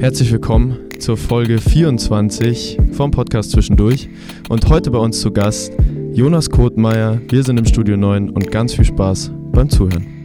[0.00, 4.08] Herzlich willkommen zur Folge 24 vom Podcast Zwischendurch.
[4.48, 5.74] Und heute bei uns zu Gast
[6.14, 7.20] Jonas Kotmeier.
[7.28, 10.19] Wir sind im Studio 9 und ganz viel Spaß beim Zuhören.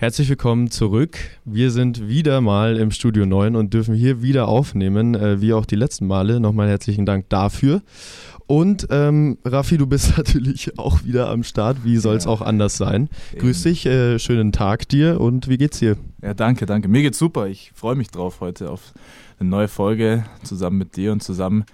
[0.00, 1.18] Herzlich willkommen zurück.
[1.44, 5.66] Wir sind wieder mal im Studio 9 und dürfen hier wieder aufnehmen, äh, wie auch
[5.66, 6.40] die letzten Male.
[6.40, 7.82] Nochmal herzlichen Dank dafür.
[8.46, 11.84] Und ähm, Raffi, du bist natürlich auch wieder am Start.
[11.84, 12.30] Wie soll es Ja.
[12.30, 13.10] auch anders sein?
[13.36, 15.98] Grüß dich, äh, schönen Tag dir und wie geht's dir?
[16.22, 16.88] Ja, danke, danke.
[16.88, 17.48] Mir geht's super.
[17.48, 18.94] Ich freue mich drauf heute auf
[19.38, 21.66] eine neue Folge zusammen mit dir und zusammen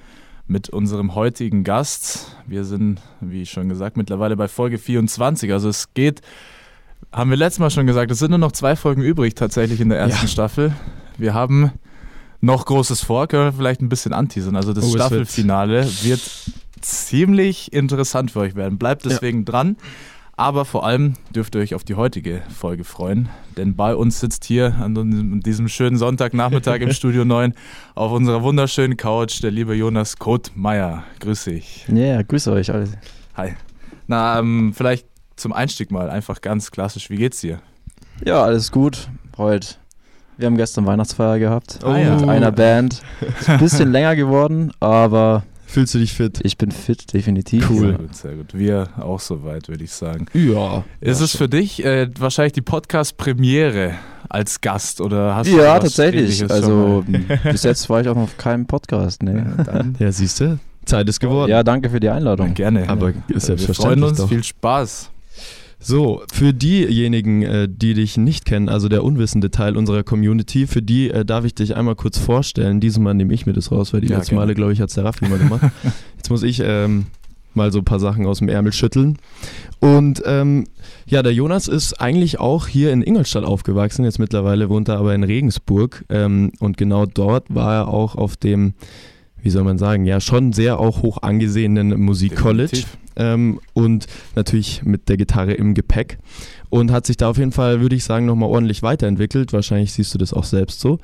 [0.48, 2.36] mit unserem heutigen Gast.
[2.44, 5.52] Wir sind, wie schon gesagt, mittlerweile bei Folge 24.
[5.52, 6.22] Also es geht,
[7.16, 9.88] haben wir letztes Mal schon gesagt, es sind nur noch zwei Folgen übrig tatsächlich in
[9.88, 10.28] der ersten Ja.
[10.28, 10.72] Staffel.
[11.18, 11.72] Wir haben
[12.40, 14.54] noch Großes vor, können wir vielleicht ein bisschen anteasern.
[14.54, 16.20] Also das Oh, es wird- Staffelfinale wird
[16.82, 18.78] ziemlich interessant für euch werden.
[18.78, 19.76] Bleibt deswegen dran.
[20.38, 24.44] Aber vor allem dürft ihr euch auf die heutige Folge freuen, denn bei uns sitzt
[24.44, 27.54] hier an diesem schönen Sonntagnachmittag im Studio 9
[27.94, 31.04] auf unserer wunderschönen Couch der liebe Jonas Kotmeier.
[31.20, 31.86] Grüß dich.
[31.90, 32.86] Ja, grüß euch alle.
[33.34, 33.54] Hi.
[34.08, 35.06] Na, ähm, vielleicht
[35.36, 37.10] zum Einstieg mal einfach ganz klassisch.
[37.10, 37.58] Wie geht's dir?
[38.24, 39.08] Ja, alles gut.
[39.36, 39.68] Heute.
[40.38, 41.78] Wir haben gestern Weihnachtsfeier gehabt.
[41.82, 42.16] Ja.
[42.16, 43.00] Mit einer Band.
[43.40, 46.40] Ist ein bisschen länger geworden, aber Fühlst du dich fit?
[46.44, 47.68] ich bin fit, definitiv.
[47.70, 47.80] Cool.
[47.88, 48.46] Sehr gut, sehr gut.
[48.54, 50.26] Wir auch soweit, würde ich sagen.
[50.32, 50.84] Ja.
[51.00, 53.94] Ist es für dich äh, wahrscheinlich die Podcast-Premiere
[54.28, 56.48] als Gast oder hast du Ja, tatsächlich.
[56.50, 59.22] Also schon bis jetzt war ich auch noch auf keinem Podcast.
[59.22, 59.42] Nee.
[59.66, 61.50] Ja, Ja, siehst du, Zeit ist geworden.
[61.50, 62.54] Ja, danke für die Einladung.
[62.54, 62.88] gerne.
[62.88, 64.18] Aber Äh, wir selbstverständlich freuen uns.
[64.18, 64.28] doch.
[64.28, 65.10] Viel Spaß.
[65.78, 70.82] So, für diejenigen, äh, die dich nicht kennen, also der unwissende Teil unserer Community, für
[70.82, 72.80] die äh, darf ich dich einmal kurz vorstellen.
[72.80, 74.40] Diesmal nehme ich mir das raus, weil die Ja, letzten gerne.
[74.46, 75.70] Male, glaube ich, hat es der Raffi mal gemacht.
[76.16, 77.06] Jetzt muss ich ähm,
[77.54, 79.18] mal so ein paar Sachen aus dem Ärmel schütteln.
[79.78, 80.64] Und ähm,
[81.06, 84.04] ja, der Jonas ist eigentlich auch hier in Ingolstadt aufgewachsen.
[84.04, 86.04] Jetzt mittlerweile wohnt er aber in Regensburg.
[86.08, 88.74] Ähm, und genau dort war er auch auf dem,
[89.42, 92.98] wie soll man sagen, ja, schon sehr auch hoch angesehenen Musikcollege Definitiv.
[93.16, 96.18] Ähm, und natürlich mit der Gitarre im Gepäck
[96.68, 99.52] und hat sich da auf jeden Fall, würde ich sagen, nochmal ordentlich weiterentwickelt.
[99.52, 100.98] Wahrscheinlich siehst du das auch selbst so.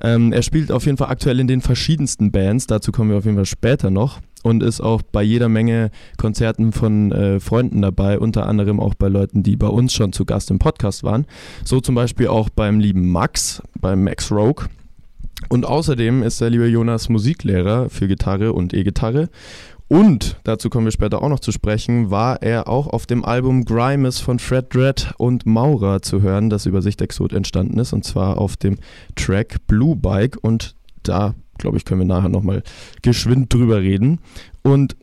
[0.00, 3.24] Ähm, er spielt auf jeden Fall aktuell in den verschiedensten Bands, dazu kommen wir auf
[3.24, 8.18] jeden Fall später noch und ist auch bei jeder Menge Konzerten von äh, Freunden dabei,
[8.18, 11.26] unter anderem auch bei Leuten, die bei uns schon zu Gast im Podcast waren.
[11.64, 14.66] So zum Beispiel auch beim lieben Max, beim Max Rogue.
[15.48, 19.28] Und außerdem ist der liebe Jonas Musiklehrer für Gitarre und E-Gitarre
[19.88, 23.64] und, dazu kommen wir später auch noch zu sprechen, war er auch auf dem Album
[23.64, 28.38] Grimes von Fred Dredd und Maurer zu hören, das über Sichtexot entstanden ist, und zwar
[28.38, 28.78] auf dem
[29.14, 30.38] Track Blue Bike.
[30.40, 32.62] Und da, glaube ich, können wir nachher nochmal
[33.02, 34.20] geschwind drüber reden.
[34.62, 34.96] Und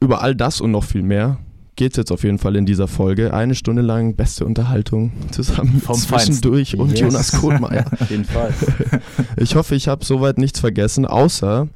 [0.00, 1.38] über all das und noch viel mehr
[1.76, 3.34] geht es jetzt auf jeden Fall in dieser Folge.
[3.34, 6.80] Eine Stunde lang beste Unterhaltung zusammen Vom Zwischendurch Feinsten.
[6.80, 7.00] und Yes.
[7.00, 7.84] Jonas Kohlmeier.
[8.00, 8.52] Auf jeden Fall.
[9.36, 11.68] Ich hoffe, ich habe soweit nichts vergessen, außer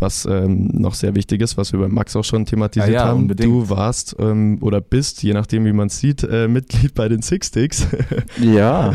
[0.00, 3.04] was ähm, noch sehr wichtig ist, was wir bei Max auch schon thematisiert Ja, ja,
[3.08, 3.20] haben.
[3.22, 3.48] unbedingt.
[3.48, 7.22] Du warst ähm, oder bist, je nachdem wie man es sieht, äh, Mitglied bei den
[7.22, 7.86] Six Sticks.
[8.40, 8.94] Ja,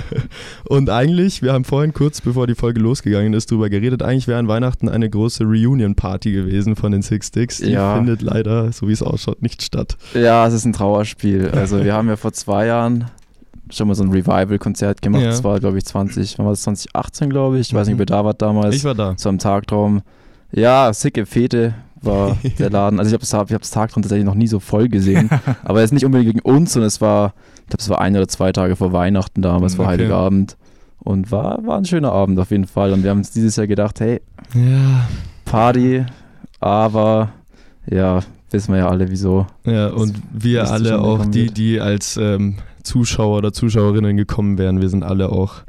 [0.68, 4.40] Und eigentlich, wir haben vorhin kurz, bevor die Folge losgegangen ist, drüber geredet, eigentlich wäre
[4.40, 7.58] an Weihnachten eine große Reunion-Party gewesen von den Six Sticks.
[7.58, 7.96] Die Ja.
[7.96, 9.98] findet leider, so wie es ausschaut, nicht statt.
[10.14, 11.50] ja, es ist ein Trauerspiel.
[11.52, 13.06] Also wir haben ja vor zwei Jahren
[13.72, 15.22] schon mal so ein Revival-Konzert gemacht.
[15.24, 15.30] Ja.
[15.30, 17.68] Das war, glaube ich, 20, wann war das 2018, glaube ich.
[17.70, 18.02] Ich weiß nicht, Mhm.
[18.02, 18.76] ob ihr da wart damals.
[18.76, 19.14] Ich war da.
[19.18, 20.02] so am Tagtraum.
[20.56, 23.00] Ja, sicke Fete war der Laden.
[23.00, 25.30] Also ich habe ich hab das Tagtraum tatsächlich noch nie so voll gesehen.
[25.64, 27.34] Aber es ist nicht unbedingt gegen uns, sondern es war,
[27.64, 29.94] ich glaube, es war ein oder zwei Tage vor Weihnachten damals, vor Okay.
[29.94, 30.58] Heiligabend.
[31.00, 32.92] Und war, war ein schöner Abend auf jeden Fall.
[32.94, 34.22] Und wir haben uns dieses Jahr gedacht, hey,
[34.54, 35.08] Ja.
[35.44, 36.04] Party,
[36.60, 37.30] aber
[37.88, 39.46] ja, wissen wir ja alle, wieso.
[39.66, 44.90] Ja, und wir alle auch, die, die als ähm, Zuschauer oder Zuschauerinnen gekommen wären, wir
[44.90, 45.62] sind alle auch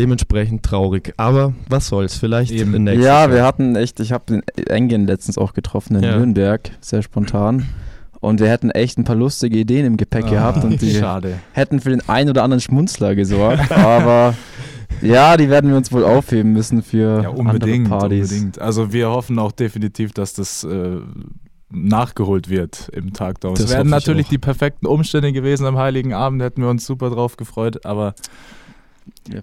[0.00, 1.12] dementsprechend traurig.
[1.16, 2.74] Aber was soll's, vielleicht Eben.
[2.74, 3.32] in nächstes ja, Jahr.
[3.32, 6.16] wir hatten echt, ich habe den Engin letztens auch getroffen in Ja.
[6.16, 7.68] Nürnberg, sehr spontan.
[8.20, 11.38] Und wir hätten echt ein paar lustige Ideen im Gepäck gehabt und die Schade.
[11.52, 13.72] hätten für den einen oder anderen Schmunzler gesorgt.
[13.72, 14.34] aber
[15.00, 18.30] ja, die werden wir uns wohl aufheben müssen für Ja, unbedingt, andere Partys.
[18.30, 18.60] unbedingt.
[18.60, 20.98] Also wir hoffen auch definitiv, dass das äh,
[21.70, 23.58] nachgeholt wird im Tag daraus.
[23.58, 24.30] Das Es wären natürlich auch.
[24.30, 28.14] die perfekten Umstände gewesen am Heiligen Abend, hätten wir uns super drauf gefreut, aber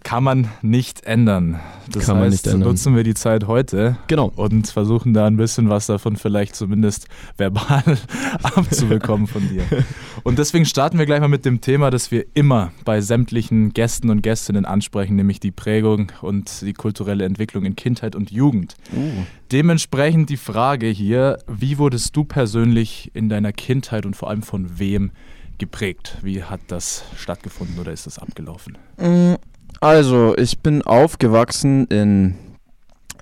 [0.03, 1.59] Kann man nicht ändern.
[1.91, 2.69] Das Kann heißt, man nicht ändern.
[2.69, 4.31] nutzen wir die Zeit heute Genau.
[4.35, 7.07] und versuchen da ein bisschen was davon vielleicht zumindest
[7.37, 7.83] verbal
[8.43, 9.63] abzubekommen von dir.
[10.23, 14.09] Und deswegen starten wir gleich mal mit dem Thema, das wir immer bei sämtlichen Gästen
[14.09, 18.75] und Gästinnen ansprechen, nämlich die Prägung und die kulturelle Entwicklung in Kindheit und Jugend.
[18.93, 19.23] Uh.
[19.51, 24.79] Dementsprechend die Frage hier, wie wurdest du persönlich in deiner Kindheit und vor allem von
[24.79, 25.11] wem
[25.59, 26.17] geprägt?
[26.21, 28.77] Wie hat das stattgefunden oder ist das abgelaufen?
[28.97, 29.35] Mm,
[29.79, 32.35] Also, ich bin aufgewachsen in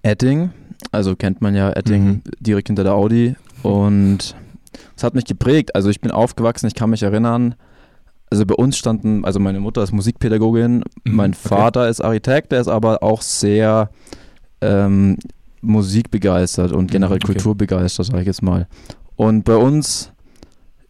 [0.04, 0.52] Etting.
[0.92, 2.22] Also kennt man ja Etting Mhm.
[2.40, 3.36] direkt hinter der Audi.
[3.64, 4.36] Und
[4.96, 5.76] es hat mich geprägt.
[5.76, 7.56] Also ich bin aufgewachsen, ich kann mich erinnern.
[8.30, 11.48] Also bei uns standen, also meine Mutter ist Musikpädagogin, Mhm, mein okay.
[11.50, 13.90] Vater ist Architekt, der ist aber auch sehr
[14.62, 15.18] ähm,
[15.62, 17.34] musikbegeistert und generell Mhm, okay.
[17.34, 18.68] kulturbegeistert, sage ich jetzt mal.
[19.16, 20.12] Und bei uns,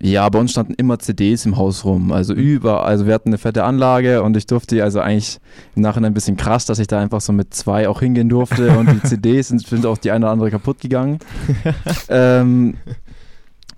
[0.02, 2.12] ja, bei uns standen immer CDs im Haus rum.
[2.12, 2.40] Also Mhm.
[2.40, 5.40] über, also wir hatten eine fette Anlage und ich durfte also eigentlich
[5.76, 8.78] im Nachhinein ein bisschen krass, dass ich da einfach so mit zwei auch hingehen durfte
[8.78, 11.20] und die CDs sind, sind auch die eine oder andere kaputt gegangen.
[12.10, 12.76] ähm,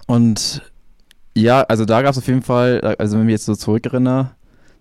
[0.08, 0.62] und
[1.36, 4.32] ja, also da gab es auf jeden Fall, also wenn ich mich jetzt so zurückerinnere,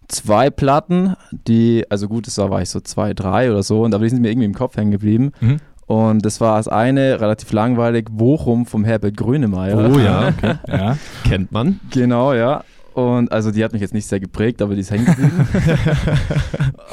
[0.08, 3.94] zwei Platten, die, also gut, das war, war ich so zwei, drei oder so, und
[3.94, 5.32] aber die sind mir irgendwie im Kopf hängen geblieben.
[5.40, 5.58] Mhm.
[5.86, 9.90] Und das war das eine, relativ langweilig, Bochum vom Herbert Grönemeyer.
[9.94, 10.30] Oh ja,
[10.68, 10.96] Ja.
[11.24, 11.78] kennt man.
[11.90, 12.64] Genau, ja.
[12.94, 15.46] Und also die hat mich jetzt nicht sehr geprägt, aber die ist hängen geblieben.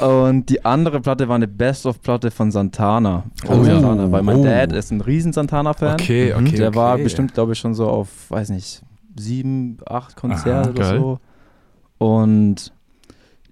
[0.00, 3.24] und die andere Platte war eine Best-of-Platte von Santana.
[3.44, 3.80] Von Oh ja.
[3.80, 4.44] Santana, weil mein Oh.
[4.44, 5.94] Dad ist ein riesen Santana-Fan.
[5.94, 6.46] Okay, Mhm.
[6.46, 6.56] okay.
[6.56, 7.04] Der war okay.
[7.04, 8.82] bestimmt, glaube ich, schon so auf, weiß nicht,
[9.18, 10.98] sieben, acht Konzerte Aha, oder geil.
[11.00, 11.18] so.
[11.98, 12.72] Und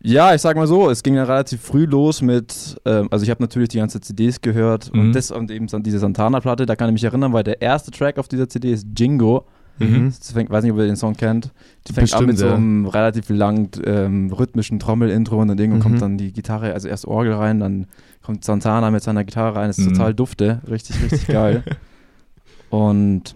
[0.03, 3.31] ja, ich sag mal so, es ging dann relativ früh los mit, ähm, also ich
[3.31, 5.01] habe natürlich die ganze CDs gehört Mhm.
[5.01, 8.19] und das und eben diese Santana-Platte, da kann ich mich erinnern, weil der erste Track
[8.19, 9.45] auf dieser CD ist Jingo.
[9.79, 10.13] Mhm.
[10.19, 11.51] Das fängt, weiß nicht, ob ihr den Song kennt.
[11.89, 12.55] Die fängt an Bestimmt, mit so ja.
[12.55, 15.83] einem relativ lang ähm, rhythmischen Trommel-Intro und dann irgendwann Mhm.
[15.83, 17.87] kommt dann die Gitarre, also erst Orgel rein, dann
[18.23, 19.95] kommt Santana mit seiner Gitarre rein, das ist Mhm.
[19.95, 21.63] total dufte, richtig, richtig geil.
[22.71, 23.35] Und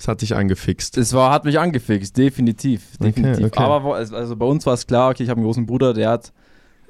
[0.00, 0.96] Das hat dich angefixt.
[0.96, 3.46] es war, hat mich angefixt, definitiv, Okay, definitiv.
[3.48, 3.62] okay.
[3.62, 6.08] Aber wo- also bei uns war es klar, okay, ich habe einen großen Bruder, der
[6.08, 6.32] hat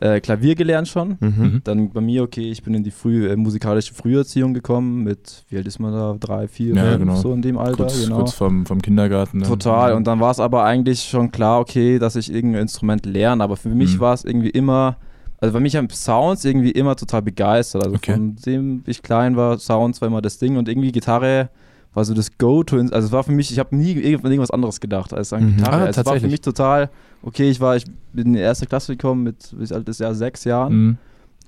[0.01, 1.17] äh, Klavier gelernt schon.
[1.19, 1.35] Mhm.
[1.37, 1.61] Mhm.
[1.65, 5.57] Dann bei mir, okay, ich bin in die früh, äh, musikalische Früherziehung gekommen mit, wie
[5.57, 6.17] alt ist man da?
[6.21, 7.17] Drei, vier, Ja, fünf, genau.
[7.17, 8.17] so in dem Alter, kurz, genau.
[8.19, 9.39] kurz vom, vom Kindergarten.
[9.39, 9.47] ne?
[9.47, 9.93] Total.
[9.95, 13.43] Und dann war es aber eigentlich schon klar, okay, dass ich irgendein Instrument lerne.
[13.43, 14.01] Aber für mich Mhm.
[14.01, 14.97] war es irgendwie immer,
[15.39, 17.83] also bei mich haben Sounds irgendwie immer total begeistert.
[17.85, 18.13] Also Okay.
[18.15, 21.51] von dem ich klein war, Sounds war immer das Ding und irgendwie Gitarre
[21.95, 22.77] war so das Go-To.
[22.77, 25.57] Also es war für mich, ich habe nie irgendwas anderes gedacht als an Mhm.
[25.57, 25.85] Gitarre.
[25.85, 26.91] Ah, es war für mich total,
[27.23, 30.15] okay, ich war, ich bin in die erste Klasse gekommen mit, wie alt ist ja,
[30.15, 30.73] sechs Jahren.
[30.75, 30.99] Mhm.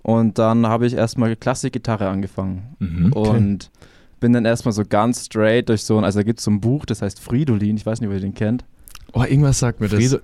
[0.02, 2.74] Und dann habe ich erstmal Klassikgitarre angefangen.
[2.80, 3.12] Mhm.
[3.12, 3.70] Und
[4.18, 6.60] bin dann erstmal so ganz straight durch so ein, also da gibt es so ein
[6.60, 8.64] Buch, das heißt Fridolin, ich weiß nicht, ob ihr den kennt.
[9.12, 9.98] Oh, irgendwas sagt mir das.
[9.98, 10.22] Friede,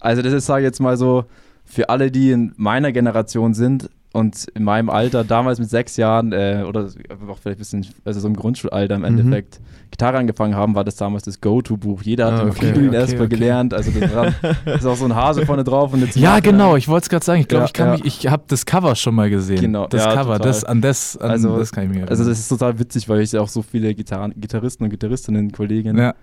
[0.00, 1.24] Also das ist, sage ich jetzt mal so,
[1.64, 6.32] für alle, die in meiner Generation sind und in meinem Alter, damals mit sechs Jahren
[6.32, 9.06] äh, oder auch vielleicht ein bisschen, also so im Grundschulalter im Mhm.
[9.06, 9.60] Endeffekt,
[9.90, 12.02] Gitarre angefangen haben, war das damals das Go-To-Buch.
[12.02, 13.36] Jeder hat Ah, den okay, Fridolin okay, erstmal okay.
[13.36, 13.72] gelernt.
[13.74, 14.34] Also das war,
[14.64, 17.08] da ist auch so ein Hase vorne drauf und eine Ja, genau, ich wollte es
[17.08, 17.40] gerade sagen.
[17.40, 17.92] Ich glaube, Ja, ich kann ja.
[17.94, 19.60] mich, ich habe das Cover schon mal gesehen.
[19.60, 20.46] Genau, Das ja, Cover, total.
[20.46, 22.10] das an das, an Also- das kann ich mir erinnern.
[22.10, 25.52] Also das ist total witzig, weil ich auch so viele Gitarren, Gitarristen und Gitarristinnen,
[25.96, 26.14] ja.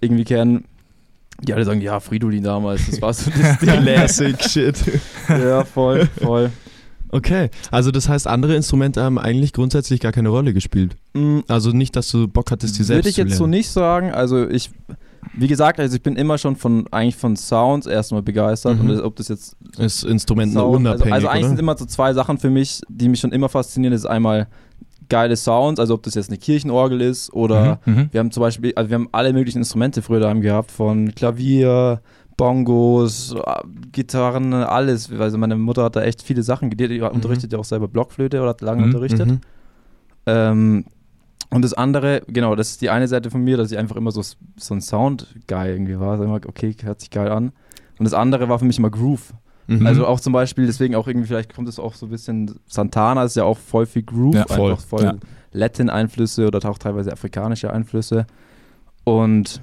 [0.00, 0.64] irgendwie kennen,
[1.42, 3.70] die alle sagen, ja, Fridolin damals, das war so das Ding.
[3.70, 4.76] Classic Shit.
[5.28, 6.50] ja, voll, voll.
[7.12, 10.96] Okay, also das heißt, andere Instrumente haben eigentlich grundsätzlich gar keine Rolle gespielt.
[11.14, 14.12] Mm, Also nicht, dass du Bock hattest, die selbst Würde ich jetzt so nicht sagen.
[14.12, 14.70] Also ich,
[15.34, 18.80] wie gesagt, also ich bin immer schon von eigentlich von Sounds erstmal begeistert.
[18.80, 18.90] Mhm.
[18.90, 21.48] Und ob das jetzt Ist Instrumenten Sound, also, unabhängig, also eigentlich oder?
[21.48, 23.92] sind immer so zwei Sachen für mich, die mich schon immer faszinieren.
[23.92, 24.46] Das ist einmal
[25.08, 28.08] geile Sounds, also ob das jetzt eine Kirchenorgel ist oder Mhm, mhm.
[28.12, 32.00] wir haben zum Beispiel, also wir haben alle möglichen Instrumente früher daheim gehabt, von Klavier,
[32.40, 33.40] Bongos, äh,
[33.92, 35.10] Gitarren, alles.
[35.12, 38.40] Also meine Mutter hat da echt viele Sachen, die, die unterrichtet ja auch selber Blockflöte
[38.40, 39.28] oder hat lange Mhm, unterrichtet.
[39.28, 39.40] Mhm.
[40.26, 40.84] Ähm,
[41.50, 44.12] und das andere, genau, das ist die eine Seite von mir, dass ich einfach immer
[44.12, 46.12] so, so ein Sound-Guy irgendwie war.
[46.12, 47.52] Also immer, okay, hört sich geil an.
[47.98, 49.34] Und das andere war für mich immer Groove.
[49.66, 49.86] Mhm.
[49.86, 53.24] Also auch zum Beispiel, deswegen auch irgendwie, vielleicht kommt es auch so ein bisschen, Santana
[53.24, 55.14] ist ja auch voll viel Groove, Ja, voll, einfach voll ja.
[55.52, 58.26] Latin-Einflüsse oder auch teilweise afrikanische Einflüsse.
[59.04, 59.60] Und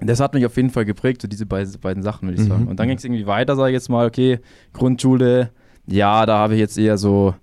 [0.00, 2.52] das hat mich auf jeden Fall geprägt, so diese beiden, beiden Sachen, würde ich Mhm.
[2.52, 2.68] sagen.
[2.68, 4.38] Und dann ging es irgendwie weiter, sage ich jetzt mal, okay,
[4.72, 5.50] Grundschule,
[5.86, 7.34] ja, da habe ich jetzt eher so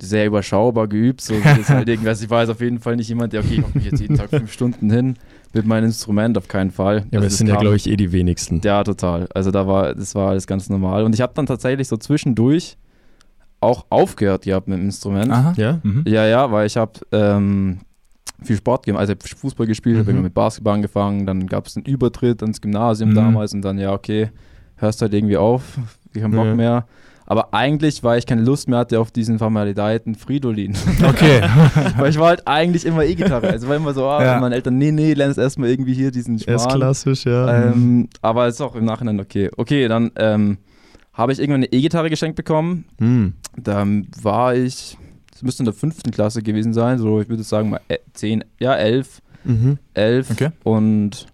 [0.00, 1.20] sehr überschaubar geübt.
[1.20, 3.76] So, halt irgendwas, ich war jetzt auf jeden Fall nicht jemand, der, okay, ich hocke
[3.76, 5.16] mich jetzt jeden Tag fünf Stunden hin
[5.52, 6.98] mit meinem Instrument, auf keinen Fall.
[6.98, 8.60] ja, aber Also es das sind ja, glaube ich, eh die wenigsten.
[8.64, 9.28] ja, total.
[9.34, 11.04] Also da war, das war alles ganz normal.
[11.04, 12.78] Und ich habe dann tatsächlich so zwischendurch
[13.60, 15.30] auch aufgehört gehabt mit dem Instrument.
[15.30, 15.52] Aha.
[15.58, 15.80] Ja?
[15.82, 16.04] Mhm.
[16.06, 17.80] Ja, ja, weil ich habe ähm,
[18.42, 20.08] viel Sport gemacht, also ich hab Fußball gespielt, habe Mhm.
[20.10, 23.14] irgendwann mit Basketball angefangen, dann gab es einen Übertritt ins Gymnasium Mhm.
[23.14, 24.30] damals und dann, ja, okay,
[24.76, 25.78] hörst halt irgendwie auf,
[26.14, 26.54] ich habe Bock Ja.
[26.54, 26.86] mehr.
[27.26, 30.74] Aber eigentlich, weil ich keine Lust mehr hatte auf diesen vermaledeiten Fridolin.
[31.08, 31.40] Okay.
[31.96, 33.48] weil ich war halt eigentlich immer E-Gitarre.
[33.50, 34.40] Also war immer so, ah, Ja.
[34.40, 36.56] meine Eltern, nee, nee, lern es erstmal irgendwie hier diesen Schmarrn.
[36.58, 37.70] S-klassisch, ja.
[37.70, 39.48] Ähm, aber ist auch im Nachhinein okay.
[39.56, 40.58] Okay, dann ähm,
[41.12, 42.86] habe ich irgendwann eine E-Gitarre geschenkt bekommen.
[42.98, 43.34] Hm.
[43.56, 43.86] Da
[44.22, 44.98] war ich,
[45.40, 48.44] das müsste in der fünften Klasse gewesen sein, so ich würde sagen mal äh, zehn,
[48.58, 49.78] ja elf, Mhm.
[49.94, 50.30] elf.
[50.32, 50.50] Okay.
[50.64, 51.26] Und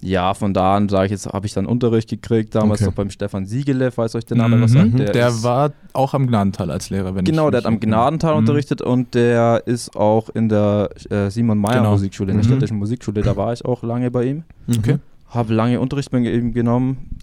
[0.00, 2.90] ja, von da an sage ich jetzt, habe ich dann Unterricht gekriegt, damals Okay.
[2.90, 4.62] noch beim Stefan Siegele, falls euch der Name Mhm.
[4.62, 4.96] was sagt.
[4.96, 8.38] Der, ist- war auch am Gnadental als Lehrer, wenn Genau, der hat am Gnadental Mhm.
[8.38, 11.90] unterrichtet und der ist auch in der äh, Simon Meyer Genau.
[11.90, 12.50] Musikschule, in der Mhm.
[12.50, 14.44] städtischen Musikschule, da war ich auch lange bei ihm.
[14.78, 14.98] Okay.
[15.30, 17.17] Habe lange Unterricht bei ihm genommen.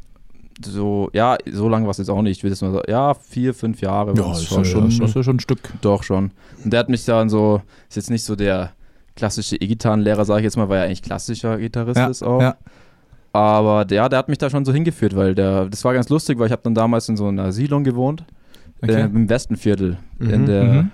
[0.63, 2.37] So, ja, so lange war es jetzt auch nicht.
[2.37, 4.13] Ich würde jetzt mal sagen, ja, vier, fünf Jahre.
[4.15, 5.59] Ja, waren's ist ja schon, das ist ja schon ein Stück.
[5.81, 6.31] Doch schon.
[6.63, 8.71] Und der hat mich dann so, ist jetzt nicht so der
[9.17, 12.41] klassische E-Gitarrenlehrer, sage ich jetzt mal, weil er eigentlich klassischer Gitarrist Ja, ist auch.
[12.41, 12.55] ja.
[13.33, 16.39] Aber der, der hat mich da schon so hingeführt, weil der, das war ganz lustig,
[16.39, 18.23] weil ich habe dann damals in so einer Siedlung gewohnt,
[18.81, 18.93] Okay.
[19.01, 19.97] äh, im Westenviertel.
[20.19, 20.91] In Mhm, der, mhm.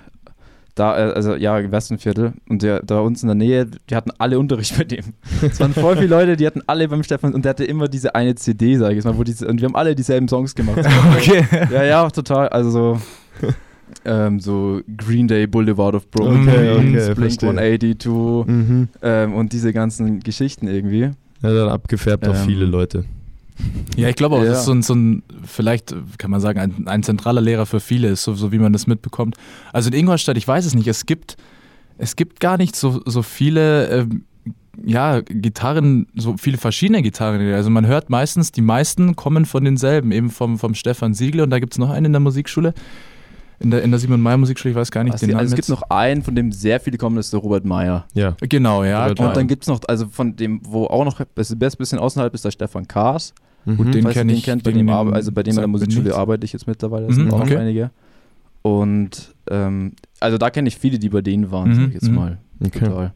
[0.74, 2.32] Da, äh, also ja, Westenviertel.
[2.48, 5.04] Und der, da uns in der Nähe, die hatten alle Unterricht bei dem.
[5.42, 8.14] Es waren voll viele Leute, die hatten alle beim Stefan und der hatte immer diese
[8.14, 10.78] eine CD, sage ich jetzt mal, wo diese, und wir haben alle dieselben Songs gemacht.
[11.16, 11.44] Okay.
[11.72, 12.48] Ja, ja, total.
[12.48, 13.00] Also so,
[14.04, 17.50] ähm, so Green Day Boulevard of Okay, Broken, okay, Blink verstehe.
[17.50, 18.88] 182 Mhm.
[19.02, 21.10] ähm, und diese ganzen Geschichten irgendwie.
[21.42, 23.04] Ja, dann abgefärbt auf Ähm, viele Leute.
[23.96, 24.50] Ja, ich glaube auch, Ja.
[24.50, 27.80] das ist so ein, so ein, vielleicht kann man sagen, ein, ein zentraler Lehrer für
[27.80, 29.36] viele ist, so, so wie man das mitbekommt.
[29.72, 31.36] Also in Ingolstadt, ich weiß es nicht, es gibt,
[31.98, 34.24] es gibt gar nicht so, so viele, ähm,
[34.84, 37.40] ja, Gitarren, so viele verschiedene Gitarren.
[37.52, 41.50] Also man hört meistens, die meisten kommen von denselben, eben vom, vom Stefan Siegel und
[41.50, 42.72] da gibt es noch einen in der Musikschule,
[43.60, 45.46] in der, in der Simon Mayer Musikschule, ich weiß gar nicht Also, den also Namen
[45.52, 45.80] es gibt jetzt.
[45.80, 48.06] noch einen, von dem sehr viele kommen, das ist der Robert Meyer.
[48.14, 48.34] Ja.
[48.40, 49.20] Genau, ja, Robert.
[49.20, 51.98] Und dann gibt es noch, also von dem, wo auch noch, das ist ein bisschen
[51.98, 53.34] außerhalb ist der Stefan Kaas.
[53.64, 53.92] Mhm.
[53.92, 56.14] den Falls ihr kenn ich, kennt, bei den- dem, also bei dem in der Musikschule
[56.14, 57.56] arbeite ich jetzt mittlerweile, das Mhm, sind auch okay.
[57.58, 57.90] einige.
[58.62, 62.08] Und ähm, also da kenne ich viele, die bei denen waren, Mhm, sag ich jetzt
[62.08, 62.14] mhm.
[62.14, 62.38] mal.
[62.64, 62.78] Okay.
[62.80, 63.12] Total.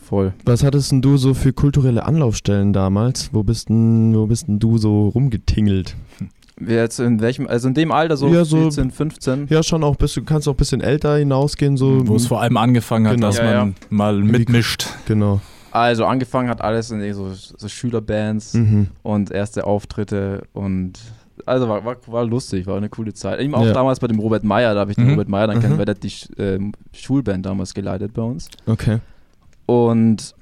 [0.00, 0.32] Voll.
[0.44, 3.30] Was hattest denn du so für kulturelle Anlaufstellen damals?
[3.32, 5.96] Wo bist denn, wo bist denn du so rumgetingelt?
[6.56, 9.46] Wer Jetzt in welchem, also in dem Alter so, Ja, so- 14, 15.
[9.50, 12.06] Ja, schon auch bisschen, du kannst auch ein bisschen älter hinausgehen, so.
[12.08, 13.26] Wo es vor allem angefangen hat, Genau.
[13.28, 14.86] dass Ja, man mal mitmischt.
[15.06, 15.40] Genau.
[15.80, 18.88] Also angefangen hat alles in so, so Schülerbands Mhm.
[19.02, 20.98] und erste Auftritte und
[21.46, 23.40] also war, war, war lustig, war eine coole Zeit.
[23.40, 23.72] Eben auch Ja.
[23.72, 25.10] damals bei dem Robert Meyer, da habe ich den Mhm.
[25.12, 25.60] Robert Meyer dann Mhm.
[25.60, 28.48] kennengelernt, der hat die ähm, Schulband damals geleitet bei uns.
[28.66, 28.98] Okay.
[29.66, 30.34] Und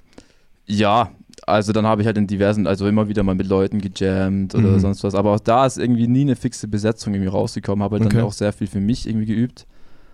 [0.66, 1.10] ja,
[1.46, 4.70] also dann habe ich halt in diversen, also immer wieder mal mit Leuten gejammt oder
[4.70, 4.78] Mhm.
[4.80, 5.14] sonst was.
[5.14, 7.82] Aber auch da ist irgendwie nie eine fixe Besetzung irgendwie rausgekommen.
[7.84, 8.16] Habe halt Okay.
[8.16, 9.66] dann auch sehr viel für mich irgendwie geübt.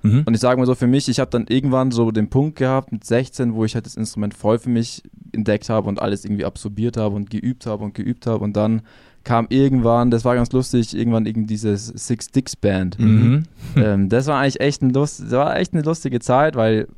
[0.03, 0.25] Mhm.
[0.27, 2.93] Und ich sage mal so, für mich, ich habe dann irgendwann so den Punkt gehabt
[2.93, 6.45] mit 16, wo ich halt das Instrument voll für mich entdeckt habe und alles irgendwie
[6.45, 8.45] absorbiert habe und geübt habe und geübt habe.
[8.45, 8.83] Und dann
[9.25, 12.99] kam irgendwann, das war ganz lustig, irgendwann irgendwie dieses Six Dicks Band.
[12.99, 13.45] Mhm.
[13.77, 16.89] ähm, das war eigentlich echt, ein Lust, das war echt eine lustige Zeit, weil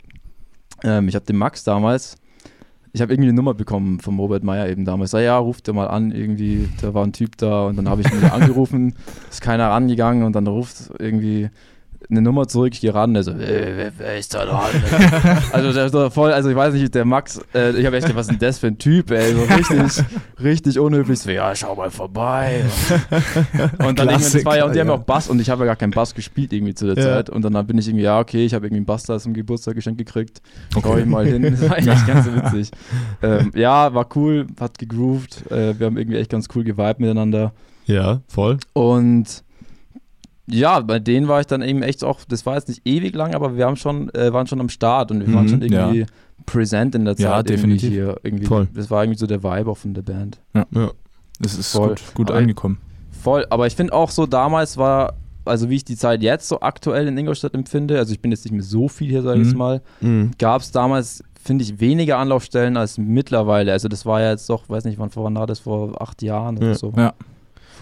[0.83, 2.17] ähm, ich habe den Max damals,
[2.93, 5.13] ich habe irgendwie eine Nummer bekommen vom Robert Meyer eben damals.
[5.13, 8.03] Ja, ja, ruft er mal an, irgendwie, da war ein Typ da und dann habe
[8.03, 8.95] ich ihn angerufen,
[9.31, 11.51] ist keiner rangegangen und dann ruft irgendwie
[12.11, 14.71] eine Nummer zurück, ich gehe ran, der so, wer, wer, wer ist da dran?
[15.53, 18.07] also der ist doch voll, also ich weiß nicht, der Max, äh, ich habe echt
[18.07, 20.05] gedacht, was ist denn das für ein Typ, ey, so richtig,
[20.43, 22.65] richtig unhöflich, so, ja, schau mal vorbei.
[23.79, 24.95] Und dann irgendwie zwei und die haben ja.
[24.95, 27.15] auch Bass und ich habe ja gar keinen Bass gespielt irgendwie zu der Ja.
[27.17, 29.35] Zeit und dann bin ich irgendwie, ja, okay, ich habe irgendwie einen Bass da zum
[29.35, 30.41] Geburtstag geschenkt gekriegt,
[30.73, 32.71] schau ich mal hin, das war eigentlich ganz witzig.
[33.23, 37.53] Ähm, ja, war cool, hat gegroovt, äh, wir haben irgendwie echt ganz cool geweibt miteinander.
[37.87, 38.59] Ja, voll.
[38.73, 39.45] Und
[40.47, 43.35] ja, bei denen war ich dann eben echt auch, das war jetzt nicht ewig lang,
[43.35, 46.01] aber wir haben schon, äh, waren schon am Start und wir waren Mhm, schon irgendwie
[46.01, 46.07] ja.
[46.47, 47.25] präsent in der Zeit.
[47.25, 47.91] Ja, irgendwie definitiv.
[47.91, 48.69] Hier, irgendwie, Voll.
[48.75, 50.41] Das war irgendwie so der Vibe auch von der Band.
[50.55, 50.67] Ja.
[51.41, 51.89] Das ist Voll.
[51.91, 52.79] gut, gut Aber- angekommen.
[53.11, 55.15] Voll, aber ich finde auch so, damals war,
[55.47, 58.45] also wie ich die Zeit jetzt so aktuell in Ingolstadt empfinde, also ich bin jetzt
[58.45, 59.59] nicht mehr so viel hier, sage ich Mhm.
[59.59, 60.31] mal, Mhm.
[60.39, 63.73] gab es damals, finde ich, weniger Anlaufstellen als mittlerweile.
[63.73, 66.59] Also das war ja jetzt doch, weiß nicht, wann wann war das, vor acht Jahren
[66.59, 66.75] oder Ja.
[66.75, 66.93] so.
[66.97, 67.15] Ja.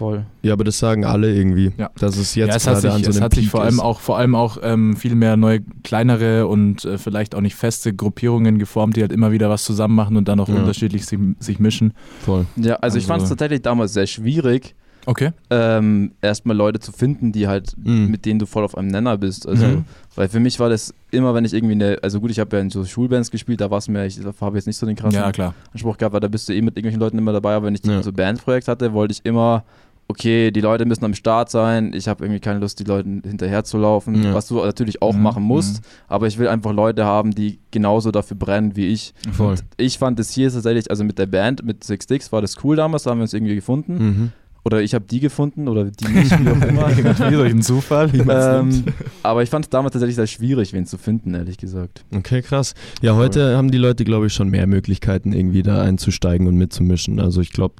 [0.03, 0.25] Voll.
[0.41, 1.71] Ja, aber das sagen alle irgendwie.
[1.77, 1.89] Ja.
[1.97, 3.75] Dass es jetzt ja, es gerade sich, an so es einem hat sich vor allem
[3.75, 3.79] ist.
[3.79, 7.93] auch, vor allem auch ähm, viel mehr neue, kleinere und äh, vielleicht auch nicht feste
[7.93, 10.55] Gruppierungen geformt, die halt immer wieder was zusammen machen und dann auch Ja.
[10.55, 11.93] unterschiedlich sich, sich mischen.
[12.25, 12.45] Voll.
[12.57, 15.31] Ja, also, ich Also- fand es tatsächlich damals sehr schwierig, Okay.
[15.49, 18.07] ähm, erstmal Leute zu finden, die halt, Mhm.
[18.09, 19.45] mit denen du voll auf einem Nenner bist.
[19.45, 19.85] Also, Mhm.
[20.15, 22.61] weil für mich war das immer, wenn ich irgendwie eine, also gut, ich habe ja
[22.61, 25.19] in so Schulbands gespielt, da war es mir, ich habe jetzt nicht so den krassen
[25.19, 25.53] Ja, klar.
[25.73, 27.85] Anspruch gehabt, weil da bist du eh mit irgendwelchen Leuten immer dabei, aber wenn ich
[27.85, 28.01] Ja.
[28.01, 29.65] so ein Bandprojekt hatte, wollte ich immer,
[30.07, 33.63] okay, die Leute müssen am Start sein, ich habe irgendwie keine Lust, die Leuten hinterher
[33.63, 34.33] zu laufen, Ja.
[34.33, 35.85] was du natürlich auch Mhm, machen musst, mhm.
[36.07, 39.13] aber ich will einfach Leute haben, die genauso dafür brennen wie ich.
[39.31, 39.55] Voll.
[39.77, 42.75] Ich fand das hier tatsächlich, also mit der Band, mit Six Dicks war das cool
[42.75, 44.31] damals, da haben wir uns irgendwie gefunden Mhm.
[44.65, 46.89] oder ich habe die gefunden oder die nicht, wie auch immer.
[46.89, 48.09] Irgendwie durch einen Zufall.
[48.29, 48.83] ähm,
[49.23, 52.03] aber ich fand es damals tatsächlich sehr schwierig, wen zu finden, ehrlich gesagt.
[52.15, 52.73] Okay, krass.
[53.01, 57.19] Ja, heute haben die Leute, glaube ich, schon mehr Möglichkeiten, irgendwie da einzusteigen und mitzumischen.
[57.19, 57.75] Also ich glaube,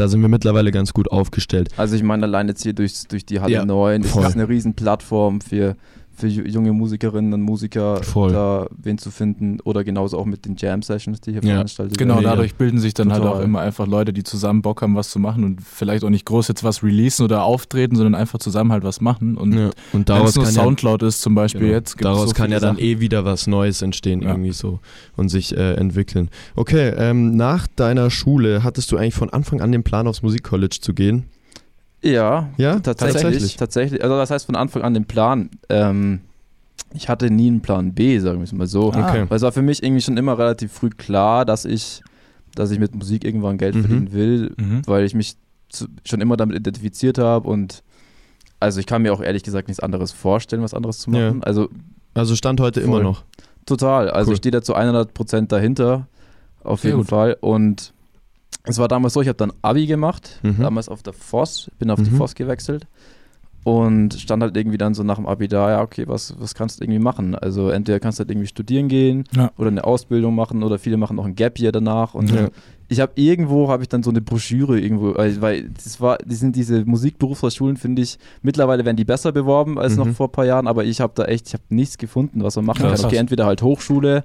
[0.00, 1.68] da sind wir mittlerweile ganz gut aufgestellt.
[1.76, 4.24] Also ich meine, allein jetzt hier durch, durch die Halle Ja, 9, das voll.
[4.24, 5.76] ist eine riesen Plattform für,
[6.20, 8.32] für ju- junge Musikerinnen und Musiker, Voll.
[8.32, 9.58] da wen zu finden.
[9.64, 12.22] Oder genauso auch mit den Jam-Sessions, die hier Ja, veranstaltet Genau, werden.
[12.24, 12.36] Mega.
[12.36, 13.38] dadurch bilden sich dann halt Total.
[13.40, 16.24] auch immer einfach Leute, die zusammen Bock haben, was zu machen und vielleicht auch nicht
[16.26, 19.36] groß jetzt was releasen oder auftreten, sondern einfach zusammen halt was machen.
[19.36, 19.66] Und Ja.
[19.66, 21.72] Und wenn daraus es nur kann ja Soundcloud ist zum Beispiel Genau.
[21.72, 22.84] jetzt, Daraus so kann ja dann Sachen.
[22.86, 24.30] eh wieder was Neues entstehen, Ja.
[24.30, 24.80] irgendwie so
[25.16, 26.28] und sich äh, entwickeln.
[26.56, 30.78] Okay, ähm, nach deiner Schule hattest du eigentlich von Anfang an den Plan, aufs Musikcollege
[30.80, 31.24] zu gehen?
[32.02, 33.56] Ja, Ja, tatsächlich, tatsächlich.
[33.56, 34.02] tatsächlich.
[34.04, 35.50] Also das heißt von Anfang an den Plan.
[35.68, 36.20] Ähm,
[36.94, 38.92] ich hatte nie einen Plan B, sagen wir es mal so.
[38.92, 39.08] Ah.
[39.10, 39.24] Okay.
[39.28, 42.02] Weil es war für mich irgendwie schon immer relativ früh klar, dass ich,
[42.54, 43.80] dass ich mit Musik irgendwann Geld Mhm.
[43.80, 44.82] verdienen will, Mhm.
[44.86, 45.36] weil ich mich
[45.68, 47.82] zu, schon immer damit identifiziert habe und
[48.58, 51.36] also ich kann mir auch ehrlich gesagt nichts anderes vorstellen, was anderes zu machen.
[51.38, 51.42] Ja.
[51.42, 51.68] Also
[52.12, 53.02] Also Stand heute immer Voll.
[53.04, 53.22] noch.
[53.66, 54.10] total.
[54.10, 54.32] Also Cool.
[54.34, 56.08] ich stehe da zu 100% dahinter,
[56.64, 57.08] auf Sehr jeden gut.
[57.08, 57.36] Fall.
[57.40, 57.92] Und
[58.64, 60.60] es war damals so, ich habe dann Abi gemacht, Mhm.
[60.62, 62.16] damals auf der FOS, bin auf die Mhm.
[62.16, 62.86] FOS gewechselt
[63.62, 66.80] und stand halt irgendwie dann so nach dem Abi da, ja okay, was, was kannst
[66.80, 67.34] du irgendwie machen?
[67.34, 69.50] Also entweder kannst du halt irgendwie studieren gehen Ja.
[69.58, 72.48] oder eine Ausbildung machen oder viele machen noch ein Gap Year danach und Ja.
[72.88, 76.56] ich habe irgendwo habe ich dann so eine Broschüre irgendwo, weil, das war, die sind
[76.56, 80.14] diese Musikberufshochschulen finde ich mittlerweile werden die besser beworben als noch Mhm.
[80.14, 82.64] vor ein paar Jahren, aber ich habe da echt, ich habe nichts gefunden, was man
[82.64, 83.00] machen Krass.
[83.02, 83.06] kann.
[83.08, 84.24] Okay, entweder halt Hochschule,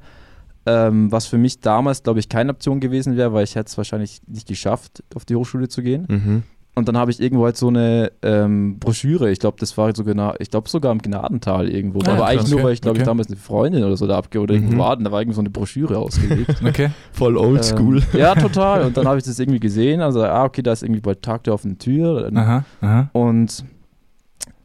[0.66, 3.78] ähm, was für mich damals glaube ich keine Option gewesen wäre, weil ich hätte es
[3.78, 6.06] wahrscheinlich nicht geschafft, auf die Hochschule zu gehen.
[6.10, 6.44] Mhm.
[6.78, 10.14] Und dann habe ich irgendwo halt so eine ähm, Broschüre, ich glaube, das war sogar,
[10.14, 12.98] na- ich glaube sogar im Gnadental irgendwo, Ah, aber eigentlich krass, nur, weil ich glaube
[12.98, 13.10] ich okay.
[13.12, 14.80] damals eine Freundin oder so da abge oder irgendwo Mhm.
[14.80, 16.56] war, und da war irgendwie so eine Broschüre ausgelegt.
[16.68, 16.90] Okay.
[17.14, 18.00] Voll oldschool.
[18.00, 18.84] Ähm, ja, total.
[18.88, 20.02] Und dann habe ich das irgendwie gesehen.
[20.02, 22.30] Also, ah, okay, da ist irgendwie bald Tag der offenen Tür.
[22.36, 23.10] Aha, aha.
[23.14, 23.64] Und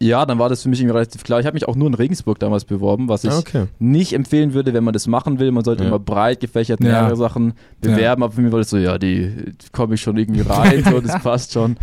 [0.03, 1.41] ja, dann war das für mich irgendwie relativ klar.
[1.41, 3.67] Ich habe mich auch nur in Regensburg damals beworben, was ich Ah, okay.
[3.79, 5.51] nicht empfehlen würde, wenn man das machen will.
[5.53, 5.89] Man sollte Ja.
[5.89, 6.89] immer breit gefächert Ja.
[7.03, 8.23] mehrere Sachen bewerben.
[8.23, 9.33] Aber für mich war das so, ja, die
[9.73, 11.77] komme ich schon irgendwie rein, so, das passt schon.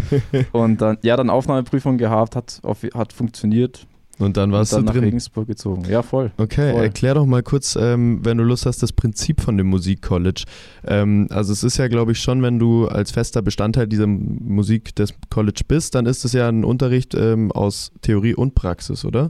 [0.52, 3.87] Und dann, ja, dann Aufnahmeprüfung gehabt, hat, auf, hat funktioniert.
[4.20, 5.04] Und dann warst und dann du nach drin.
[5.04, 5.84] Regensburg gezogen.
[5.88, 6.32] Ja, voll.
[6.38, 6.82] Okay, Voll.
[6.84, 10.44] erklär doch mal kurz, ähm, wenn du Lust hast, das Prinzip von dem Musikcollege.
[10.86, 14.96] Ähm, also es ist ja, glaube ich, schon, wenn du als fester Bestandteil dieser Musik
[14.96, 19.30] des College bist, dann ist es ja ein Unterricht ähm, aus Theorie und Praxis, oder?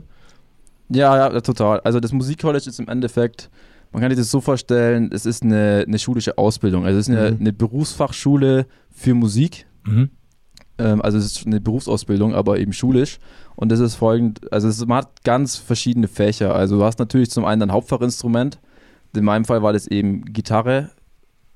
[0.88, 1.80] Ja, ja, total.
[1.80, 3.50] Also das Musikcollege ist im Endeffekt,
[3.92, 6.86] man kann sich das so vorstellen, es ist eine, eine schulische Ausbildung.
[6.86, 7.40] Also es ist eine, Mhm.
[7.40, 9.66] eine Berufsfachschule für Musik.
[9.86, 10.08] Mhm.
[10.78, 13.18] Ähm, also es ist eine Berufsausbildung, aber eben schulisch.
[13.60, 16.54] Und das ist folgend, also es, man hat ganz verschiedene Fächer.
[16.54, 18.60] Also du hast natürlich zum einen ein Hauptfachinstrument.
[19.16, 20.90] In meinem Fall war das eben Gitarre.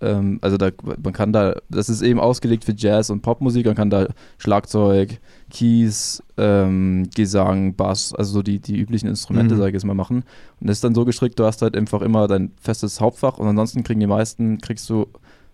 [0.01, 3.67] Ähm, also da, man kann da, das ist eben ausgelegt für Jazz und Popmusik.
[3.67, 9.59] Man kann da Schlagzeug, Keys, ähm, Gesang, Bass, also so die, die üblichen Instrumente, Mhm.
[9.59, 10.25] sage ich jetzt mal, machen.
[10.61, 13.47] Und das ist dann so gestrickt, du hast halt einfach immer dein festes Hauptfach und
[13.47, 15.07] ansonsten kriegen die meisten, kriegst du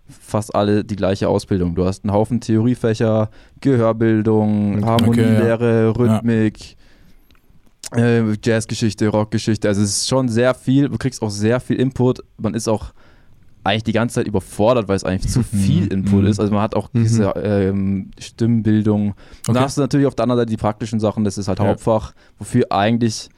[0.09, 1.75] fast alle die gleiche Ausbildung.
[1.75, 6.77] Du hast einen Haufen Theoriefächer, Gehörbildung, Okay, Harmonielehre, Rhythmik,
[7.95, 9.69] äh, Jazzgeschichte, Rockgeschichte.
[9.69, 10.89] Also es ist schon sehr viel.
[10.89, 12.21] Du kriegst auch sehr viel Input.
[12.39, 12.93] Man ist auch
[13.65, 15.91] eigentlich die ganze Zeit überfordert, weil es eigentlich zu viel Mhm.
[15.91, 16.27] Input Mhm.
[16.29, 16.41] ist.
[16.41, 17.03] Also man hat auch Mhm.
[17.03, 19.09] diese ähm, Stimmbildung.
[19.09, 19.15] Und
[19.47, 19.53] Okay.
[19.55, 21.25] dann hast du natürlich auf der anderen Seite die praktischen Sachen.
[21.25, 21.67] Das ist halt Ja.
[21.67, 23.29] Hauptfach, wofür eigentlich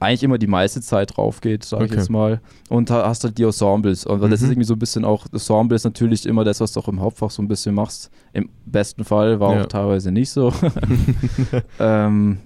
[0.00, 2.00] eigentlich immer die meiste Zeit drauf geht, sage ich Okay.
[2.00, 2.40] jetzt mal.
[2.70, 4.06] Und da hast halt die Ensembles.
[4.06, 4.34] Und das Mhm.
[4.34, 7.00] ist irgendwie so ein bisschen auch, Ensemble ist natürlich immer das, was du auch im
[7.00, 8.10] Hauptfach so ein bisschen machst.
[8.32, 9.62] Im besten Fall war Ja.
[9.62, 10.52] auch teilweise nicht so.
[11.78, 12.38] ähm,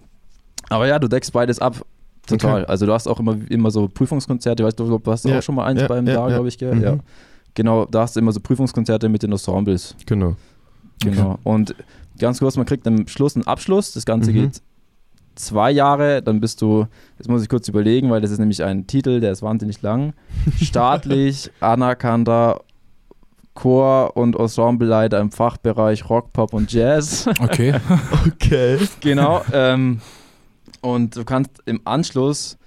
[0.69, 1.81] aber ja, du deckst beides ab.
[2.27, 2.63] Total.
[2.63, 2.71] Okay.
[2.71, 4.65] Also du hast auch immer, immer so Prüfungskonzerte.
[4.65, 5.39] Weißt du, du hast Ja.
[5.39, 6.35] auch schon mal eins Ja, beim ja, da, ja.
[6.37, 6.75] glaube ich, gell?
[6.75, 6.83] Mhm.
[6.83, 6.99] Ja.
[7.55, 9.95] Genau, da hast du immer so Prüfungskonzerte mit den Ensembles.
[10.07, 10.35] Genau.
[11.01, 11.39] Genau.
[11.45, 11.75] Und
[12.19, 13.93] ganz kurz, man kriegt am Schluss einen Abschluss.
[13.93, 14.35] Das Ganze Mhm.
[14.35, 14.63] geht
[15.35, 16.23] zwei Jahre.
[16.23, 16.87] Dann bist du,
[17.19, 20.15] jetzt muss ich kurz überlegen, weil das ist nämlich ein Titel, der ist wahnsinnig lang.
[20.63, 22.61] Staatlich anerkannter
[23.55, 27.27] Chor- und Ensembleleiter im Fachbereich Rock, Pop und Jazz.
[27.41, 27.75] Okay.
[28.27, 28.79] Okay.
[29.01, 29.43] genau.
[29.53, 30.01] Ähm,
[30.81, 32.59] und du kannst im Anschluss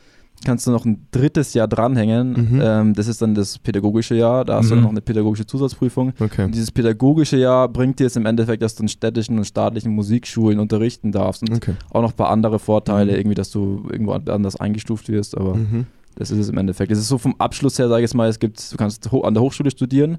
[0.46, 2.52] kannst du noch ein drittes Jahr dranhängen.
[2.54, 2.62] Mhm.
[2.64, 4.46] Ähm, das ist dann das pädagogische Jahr.
[4.46, 4.78] Da hast du Mhm.
[4.78, 6.14] dann noch eine pädagogische Zusatzprüfung.
[6.20, 6.46] Okay.
[6.46, 9.92] Und dieses pädagogische Jahr bringt dir jetzt im Endeffekt, dass du in städtischen und staatlichen
[9.94, 11.74] Musikschulen unterrichten darfst und Okay.
[11.92, 13.18] auch noch ein paar andere Vorteile, Mhm.
[13.18, 15.86] irgendwie, dass du irgendwo an- anders eingestuft wirst, aber Mhm.
[16.16, 16.92] das ist es im Endeffekt.
[16.92, 19.44] Es ist so vom Abschluss her, sage ich mal, es gibt, du kannst an der
[19.44, 20.18] Hochschule studieren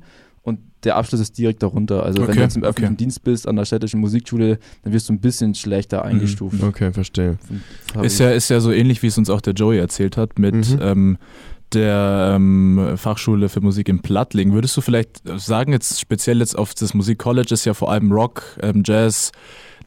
[0.49, 2.03] und der Abschluss ist direkt darunter.
[2.05, 2.71] Also wenn Okay, du jetzt im okay.
[2.71, 6.63] öffentlichen Dienst bist, an der städtischen Musikschule, dann wirst du ein bisschen schlechter eingestuft.
[6.63, 7.37] Okay, verstehe.
[8.03, 10.55] Ist ja, ist ja so ähnlich, wie es uns auch der Joey erzählt hat, mit
[10.55, 10.79] Mhm.
[10.81, 11.19] ähm,
[11.75, 14.53] der ähm, Fachschule für Musik in Plattling.
[14.53, 18.43] Würdest du vielleicht sagen, jetzt speziell jetzt auf das Musikcollege ist ja vor allem Rock,
[18.63, 19.33] ähm, Jazz,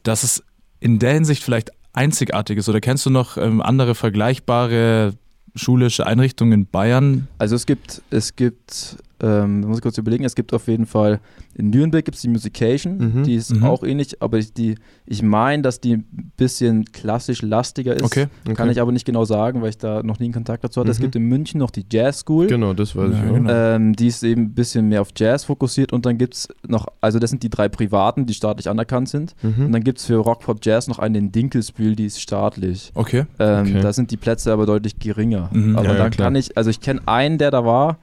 [0.04, 0.42] dass es
[0.78, 2.68] in der Hinsicht vielleicht einzigartig ist?
[2.68, 5.14] Oder kennst du noch ähm, andere vergleichbare
[5.54, 7.28] schulische Einrichtungen in Bayern?
[7.38, 11.20] Also es gibt, es gibt, ähm, muss ich kurz überlegen, es gibt auf jeden Fall,
[11.54, 13.22] in Nürnberg gibt es die Musication, Mhm.
[13.22, 13.64] die ist Mhm.
[13.64, 14.74] auch ähnlich, aber ich, die,
[15.06, 18.02] ich meine, dass die ein bisschen klassisch lastiger ist.
[18.02, 18.26] Okay.
[18.54, 20.90] Kann ich aber nicht genau sagen, weil ich da noch nie einen Kontakt dazu hatte.
[20.90, 21.02] Es Mhm.
[21.02, 22.48] gibt in München noch die Jazz School.
[22.48, 23.34] Genau, das weiß Ja, ich auch.
[23.34, 23.50] genau.
[23.52, 26.86] Ähm, die ist eben ein bisschen mehr auf Jazz fokussiert und dann gibt es noch,
[27.00, 29.34] also das sind die drei privaten, die staatlich anerkannt sind.
[29.42, 29.66] Mhm.
[29.66, 32.90] Und dann gibt es für Rock, Pop, Jazz noch einen in Dinkelsbühl, die ist staatlich.
[32.94, 33.26] Okay.
[33.38, 33.80] Ähm, Okay.
[33.80, 35.48] Da sind die Plätze aber deutlich geringer.
[35.52, 35.76] Mhm.
[35.76, 36.26] Aber Ja, ja, dann klar.
[36.26, 37.98] kann ich, also ich kenne einen, der da war,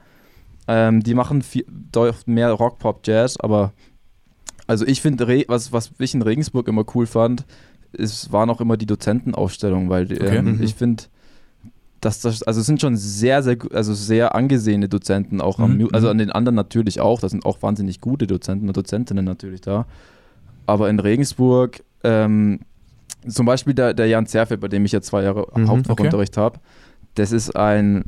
[0.72, 1.64] ähm, die machen viel,
[2.26, 3.72] mehr Rock, Pop, Jazz, aber
[4.68, 7.44] also ich finde, was, was ich in Regensburg immer cool fand,
[7.92, 10.36] es waren auch immer die Dozentenaufstellung, weil Okay.
[10.36, 10.62] ähm, Mhm.
[10.62, 11.02] ich finde,
[12.00, 15.78] dass das, also es sind schon sehr, sehr, also sehr angesehene Dozenten auch am, Mhm,
[15.82, 16.10] Mu- also mhm.
[16.12, 19.86] an den anderen natürlich auch, da sind auch wahnsinnig gute Dozenten und Dozentinnen natürlich da.
[20.66, 22.60] Aber in Regensburg, ähm,
[23.26, 26.60] zum Beispiel der, der Jan Zerfeld, bei dem ich ja zwei Jahre Mhm, Hauptfachunterricht habe,
[27.16, 28.04] das ist ein,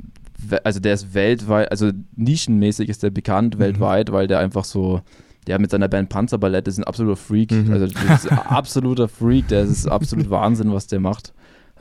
[0.64, 3.60] also der ist weltweit, also nischenmäßig ist der bekannt Mhm.
[3.60, 5.00] weltweit, weil der einfach so,
[5.46, 7.72] der mit seiner Band Panzerballett ist ein absoluter Freak, Mhm.
[7.72, 11.32] also das ist ein absoluter Freak, der ist absolut Wahnsinn, was der macht.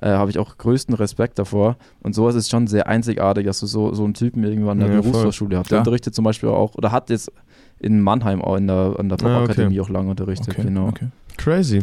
[0.03, 1.77] Äh, habe ich auch größten Respekt davor.
[2.01, 4.95] Und sowas ist schon sehr einzigartig, dass du so, so einen Typen irgendwann in der
[4.95, 5.11] Ja, voll.
[5.11, 5.69] Berufsfachschule hast.
[5.69, 5.81] Der Ja.
[5.81, 7.31] unterrichtet zum Beispiel auch, oder hat jetzt
[7.79, 9.33] in Mannheim auch in der, an der Ah, okay.
[9.43, 10.63] Popakademie auch lange unterrichtet, Okay.
[10.63, 10.87] genau.
[10.87, 11.09] okay.
[11.37, 11.81] Crazy.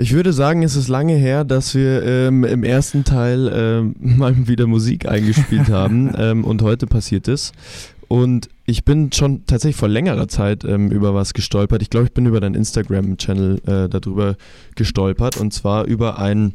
[0.00, 4.46] Ich würde sagen, es ist lange her, dass wir ähm, im ersten Teil ähm, mal
[4.46, 7.50] wieder Musik eingespielt haben ähm, und heute passiert es.
[8.06, 11.82] Und ich bin schon tatsächlich vor längerer Zeit ähm, über was gestolpert.
[11.82, 14.36] Ich glaube, ich bin über deinen Instagram-Channel äh, darüber
[14.76, 16.54] gestolpert und zwar über ein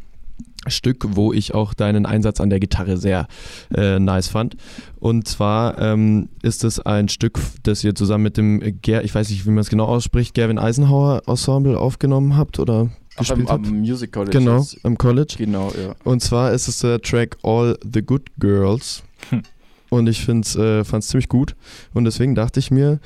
[0.68, 3.28] Stück, wo ich auch deinen Einsatz an der Gitarre sehr
[3.76, 4.56] äh, nice fand.
[5.02, 9.30] Und zwar ähm, ist es ein Stück, das ihr zusammen mit dem, Ger ich weiß
[9.30, 13.80] nicht, wie man es genau ausspricht, Gerwin Eisenhower Ensemble aufgenommen habt oder gespielt am, am
[13.80, 14.38] Music College.
[14.38, 15.36] Genau, ist- am College.
[15.38, 15.96] Genau, ja.
[16.04, 19.04] Und zwar ist es der Track All the Good Girls.
[19.30, 19.42] Hm.
[19.90, 21.56] Und ich fand es äh, ziemlich gut.
[21.94, 23.00] Und deswegen dachte ich mir,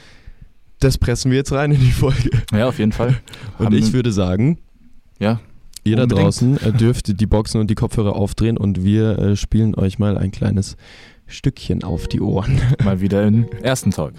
[0.79, 2.29] das pressen wir jetzt rein in die Folge.
[2.53, 3.17] Ja, auf jeden Fall.
[3.59, 4.59] Und Haben- ich würde sagen,
[5.19, 5.39] Ja,
[5.83, 6.25] ihr da Unbedingt.
[6.25, 10.17] draußen äh, dürft die Boxen und die Kopfhörer aufdrehen und wir äh, spielen euch mal
[10.17, 10.75] ein kleines
[11.27, 12.61] Stückchen auf die Ohren.
[12.83, 14.13] mal wieder im ersten Talk.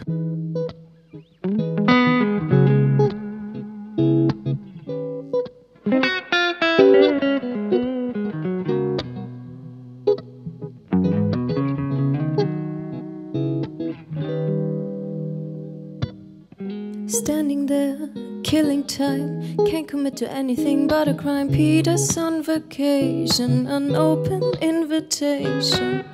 [17.08, 18.10] Standing there,
[18.42, 19.56] killing time.
[19.66, 21.48] Can't commit to anything but a crime.
[21.48, 26.04] Peter's on vacation, an open invitation.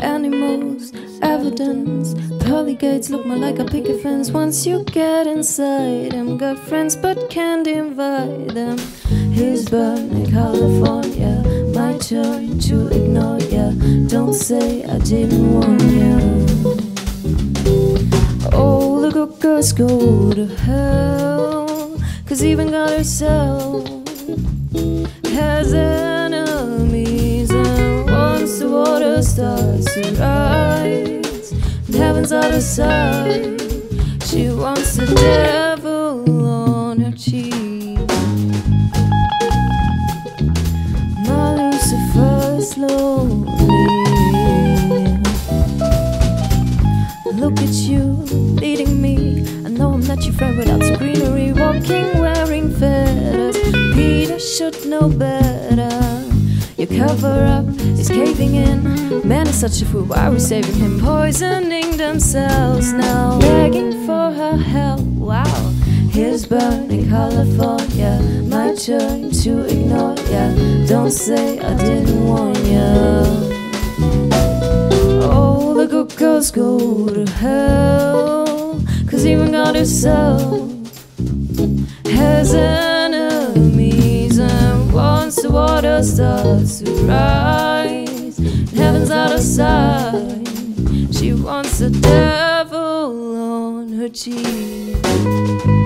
[0.00, 2.14] Animals, evidence.
[2.44, 4.30] Pearly gates look more like a picket fence.
[4.30, 8.76] Once you get inside them, got friends but can't invite them.
[9.32, 11.42] Here's burning California.
[11.74, 13.70] My turn to ignore ya.
[14.06, 16.18] Don't say I didn't warn ya.
[18.52, 21.98] All the good girls go to hell.
[22.26, 23.88] Cause even God herself
[25.32, 27.50] has enemies.
[27.50, 31.52] And once the water starts to rise,
[31.86, 33.60] and heaven's of sight,
[34.26, 35.51] she wants the devil
[54.86, 55.90] know better.
[56.76, 57.66] Your cover up
[57.98, 59.26] is caving in.
[59.26, 60.04] Man is such a fool.
[60.04, 60.98] Why are we saving him?
[60.98, 63.38] Poisoning themselves now.
[63.38, 65.00] Begging for her help.
[65.00, 65.72] Wow.
[66.10, 68.20] Here's burning California.
[68.48, 70.52] My turn to ignore ya.
[70.86, 73.24] Don't say I didn't warn ya.
[75.30, 78.82] All the good girls go to hell.
[79.08, 80.70] Cause even God herself
[82.06, 82.91] has enemies.
[86.02, 88.36] just a surprise.
[88.74, 91.14] Heaven's out of sight.
[91.14, 95.81] She wants the devil on her cheek.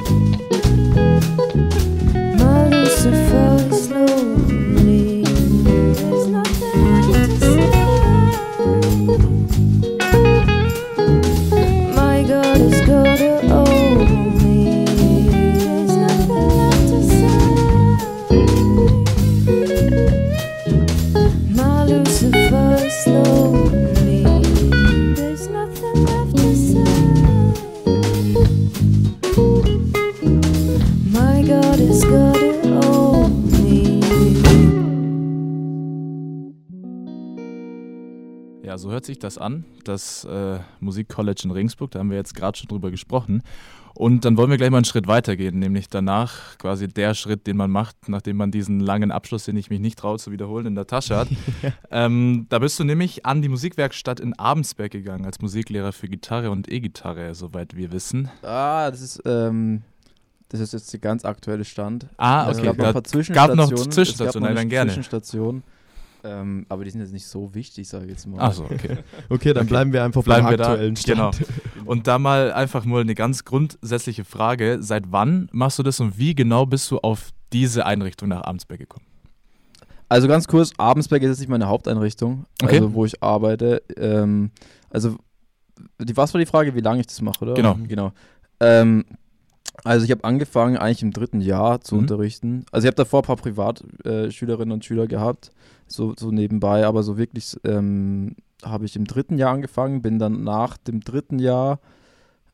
[39.27, 39.65] Das an.
[39.85, 43.43] Das äh, Musikcollege in Regensburg, da haben wir jetzt gerade schon drüber gesprochen.
[43.95, 47.57] Und dann wollen wir gleich mal einen Schritt weitergehen, nämlich danach quasi der Schritt, den
[47.57, 50.75] man macht, nachdem man diesen langen Abschluss, den ich mich nicht traue zu wiederholen, in
[50.75, 51.29] der Tasche hat.
[51.91, 56.51] ähm, da bist du nämlich an die Musikwerkstatt in Abensberg gegangen als Musiklehrer für Gitarre
[56.51, 58.29] und E-Gitarre, soweit wir wissen.
[58.43, 59.83] Ah, das ist, ähm,
[60.51, 62.07] das ist jetzt der ganz aktuelle Stand.
[62.19, 62.67] Ah, Es okay.
[62.67, 63.57] gab noch ein paar gab Zwischenstationen.
[63.57, 64.93] noch Es gab Zwischenstationen, noch nein, eine dann gerne.
[64.93, 65.63] Zwischenstation.
[66.27, 68.41] Ähm, aber die sind jetzt nicht so wichtig, sage ich jetzt mal.
[68.41, 68.99] Achso, okay.
[69.29, 69.69] Okay, dann Okay.
[69.71, 70.71] bleiben wir einfach Bleiben beim wir da.
[70.73, 71.39] aktuellen Stand.
[71.39, 71.85] Genau.
[71.85, 74.79] Und da mal einfach mal eine ganz grundsätzliche Frage.
[74.81, 78.81] Seit wann machst du das und wie genau bist du auf diese Einrichtung nach Abensberg
[78.81, 79.07] gekommen?
[80.09, 82.77] Also ganz kurz, Abensberg ist jetzt nicht meine Haupteinrichtung, Okay.
[82.77, 83.83] also wo ich arbeite.
[83.97, 84.51] Ähm,
[84.91, 85.17] also,
[86.01, 87.55] die, was war die Frage, wie lange ich das mache, oder?
[87.55, 87.77] Genau.
[87.87, 88.13] genau.
[88.61, 89.05] Ähm,
[89.85, 92.01] also ich habe angefangen eigentlich im dritten Jahr zu Mhm.
[92.03, 92.65] unterrichten.
[92.73, 95.51] Also ich habe davor ein paar Privatschülerinnen äh, und Schüler gehabt,
[95.87, 100.43] so, so nebenbei, aber so wirklich ähm, habe ich im dritten Jahr angefangen, bin dann
[100.45, 101.79] nach dem dritten Jahr,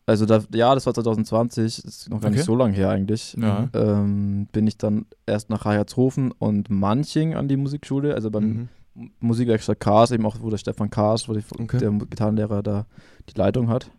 [0.05, 2.37] also da, ja, das war 2020, das ist noch gar Okay.
[2.38, 3.68] nicht so lange her eigentlich Ja.
[3.72, 9.11] ähm, bin ich dann erst nach Reihertshofen und Manching an die Musikschule, also beim Mhm.
[9.20, 11.79] Musikwerkstatt Kars, eben auch, wo der Stefan Kars, wo die, Okay.
[11.79, 12.85] der Gitarrenlehrer da
[13.31, 13.90] die Leitung hat.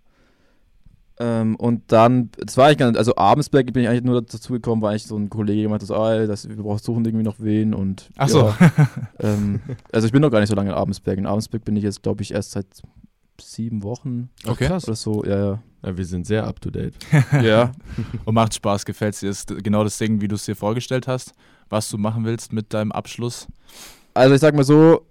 [1.20, 4.54] Ähm, und dann, das war ich gar nicht, also Abensberg bin ich eigentlich nur dazu
[4.54, 7.24] gekommen, weil eigentlich so ein Kollege gemeint hat, so, ah, das, wir brauchen suchen irgendwie
[7.24, 8.54] noch wen und Ach so.
[8.60, 11.18] ja, ähm, also ich bin noch gar nicht so lange in Abensberg.
[11.20, 12.66] In Abensberg bin ich jetzt, glaube ich, erst seit
[13.40, 14.68] sieben Wochen Okay.
[14.68, 14.86] Krass.
[14.86, 16.96] oder so, ja, Ja, wir sind sehr up to date.
[17.32, 17.42] ja.
[17.42, 17.72] ja.
[18.26, 19.30] Und macht Spaß, gefällt dir?
[19.30, 21.34] Ist genau das Ding, wie du es dir vorgestellt hast,
[21.70, 23.48] was du machen willst mit deinem Abschluss?
[24.16, 25.06] Also ich sag mal so,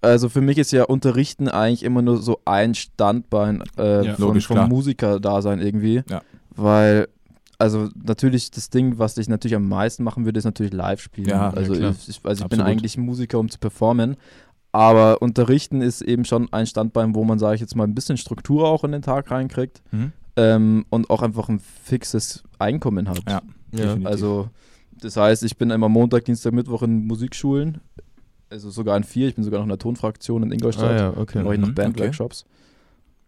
[0.00, 4.24] also für mich ist ja Unterrichten eigentlich immer nur so ein Standbein äh, Ja, von,
[4.26, 4.68] logisch, vom.
[4.68, 6.02] Musiker-Dasein irgendwie.
[6.08, 6.22] Ja.
[6.54, 7.08] Weil,
[7.58, 11.28] also natürlich das Ding, was ich natürlich am meisten machen würde, ist natürlich live spielen.
[11.28, 14.16] Ja, also ja, ich, ich, also ich bin eigentlich Musiker, um zu performen.
[14.70, 18.16] Aber Unterrichten ist eben schon ein Standbein, wo man, sage ich jetzt mal, ein bisschen
[18.18, 20.12] Struktur auch in den Tag reinkriegt Mhm.
[20.36, 23.20] ähm, und auch einfach ein fixes Einkommen hat.
[23.28, 23.40] Ja.
[23.72, 23.96] Ja.
[24.04, 24.50] Also,
[25.00, 27.80] das heißt, ich bin immer Montag, Dienstag, Mittwoch in Musikschulen.
[28.50, 29.28] Also sogar in vier.
[29.28, 30.90] Ich bin sogar noch in der Tonfraktion in Ingolstadt.
[30.90, 31.42] Ah ja, okay.
[31.42, 32.44] mache ich noch Mhm, Bandworkshops.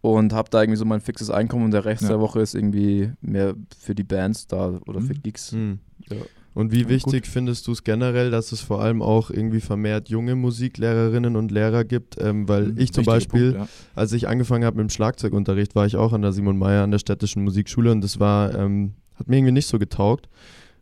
[0.01, 2.09] Und habe da irgendwie so mein fixes Einkommen und der Rest Ja.
[2.09, 5.21] der Woche ist irgendwie mehr für die Bands da oder für Mhm.
[5.21, 5.51] Gigs.
[5.51, 5.79] Hm.
[6.09, 6.17] Ja.
[6.53, 10.09] Und wie Ja, wichtig findest du es generell, dass es vor allem auch irgendwie vermehrt
[10.09, 12.17] junge Musiklehrerinnen und Lehrer gibt?
[12.19, 15.85] Ähm, weil Mhm, ich zum Beispiel, Punkt, als ich angefangen habe mit dem Schlagzeugunterricht, war
[15.85, 19.27] ich auch an der Simon Meyer an der städtischen Musikschule und das war, ähm, hat
[19.29, 20.27] mir irgendwie nicht so getaugt.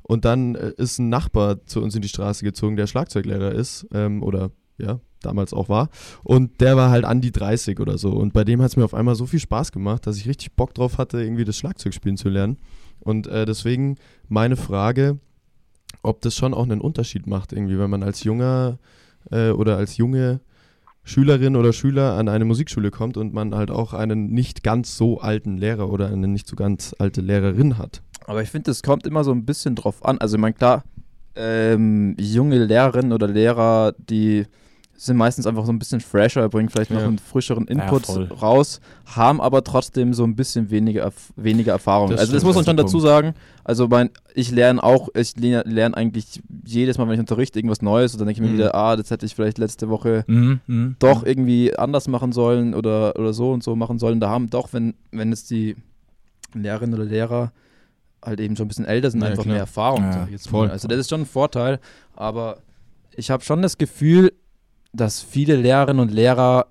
[0.09, 3.85] Und dann äh, ist ein Nachbar zu uns in die Straße gezogen, der Schlagzeuglehrer ist
[3.93, 5.89] ähm, oder ja, damals auch war.
[6.23, 8.13] Und der war halt an die 30 oder so.
[8.13, 10.55] Und bei dem hat es mir auf einmal so viel Spaß gemacht, dass ich richtig
[10.55, 12.57] Bock drauf hatte, irgendwie das Schlagzeug spielen zu lernen.
[12.99, 15.19] Und äh, deswegen meine Frage,
[16.01, 18.79] ob das schon auch einen Unterschied macht, irgendwie, wenn man als junger
[19.29, 20.41] äh, oder als junge
[21.03, 25.19] Schülerin oder Schüler an eine Musikschule kommt und man halt auch einen nicht ganz so
[25.19, 28.01] alten Lehrer oder eine nicht so ganz alte Lehrerin hat.
[28.29, 30.19] Aber ich finde, es kommt immer so ein bisschen drauf an.
[30.19, 30.83] Also, ich meine, klar,
[31.35, 34.45] ähm, junge Lehrerinnen oder Lehrer, die
[34.95, 37.07] sind meistens einfach so ein bisschen fresher, bringen vielleicht noch Ja.
[37.07, 38.25] einen frischeren Input voll.
[38.25, 42.11] raus, haben aber trotzdem so ein bisschen weniger, weniger Erfahrung.
[42.11, 43.33] Das also das muss man schon dazu sagen.
[43.63, 48.11] Also mein, ich lerne auch, ich lerne eigentlich jedes Mal, wenn ich unterrichte, irgendwas Neues
[48.13, 48.57] und dann denke ich mir Mhm.
[48.59, 50.95] wieder, ah, das hätte ich vielleicht letzte Woche Mhm, mhm.
[50.99, 54.19] doch irgendwie anders machen sollen oder, oder so und so machen sollen.
[54.19, 55.77] Da haben doch, wenn, wenn es die
[56.53, 57.53] Lehrerinnen oder Lehrer
[58.23, 59.53] halt eben schon ein bisschen älter sind, Ja, einfach klar.
[59.53, 60.03] mehr Erfahrung.
[60.03, 60.69] Ja, jetzt voll.
[60.69, 61.79] Also das ist schon ein Vorteil,
[62.15, 62.57] aber
[63.15, 64.33] ich habe schon das Gefühl,
[64.93, 66.67] dass viele Lehrerinnen und Lehrer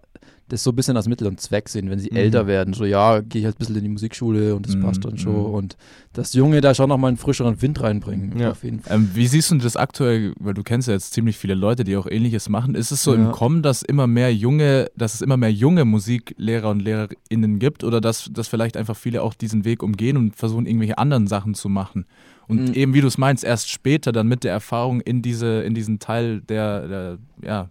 [0.49, 2.17] das so ein bisschen als Mittel und Zweck sehen, wenn sie Mhm.
[2.17, 2.73] älter werden.
[2.75, 5.19] So, ja, gehe ich halt ein bisschen in die Musikschule und das Mhm, passt dann
[5.19, 5.35] schon.
[5.35, 5.55] mhm.
[5.55, 5.77] Und
[6.15, 8.39] das Junge da schon nochmal einen frischeren Wind reinbringen.
[8.39, 8.53] Ja.
[8.53, 8.97] Auf jeden Fall.
[8.97, 11.97] Ähm, wie siehst du das aktuell, weil du kennst ja jetzt ziemlich viele Leute, die
[11.97, 12.75] auch ähnliches machen.
[12.75, 13.31] Ist es so im Ja.
[13.33, 18.01] Kommen, dass immer mehr junge, dass es immer mehr junge Musiklehrer und Lehrerinnen gibt oder
[18.01, 21.69] dass, dass vielleicht einfach viele auch diesen Weg umgehen und versuchen, irgendwelche anderen Sachen zu
[21.69, 22.07] machen?
[22.47, 22.75] Und Mhm.
[22.75, 25.99] eben, wie du es meinst, erst später dann mit der Erfahrung in diese, in diesen
[25.99, 27.69] Teil der, der ja,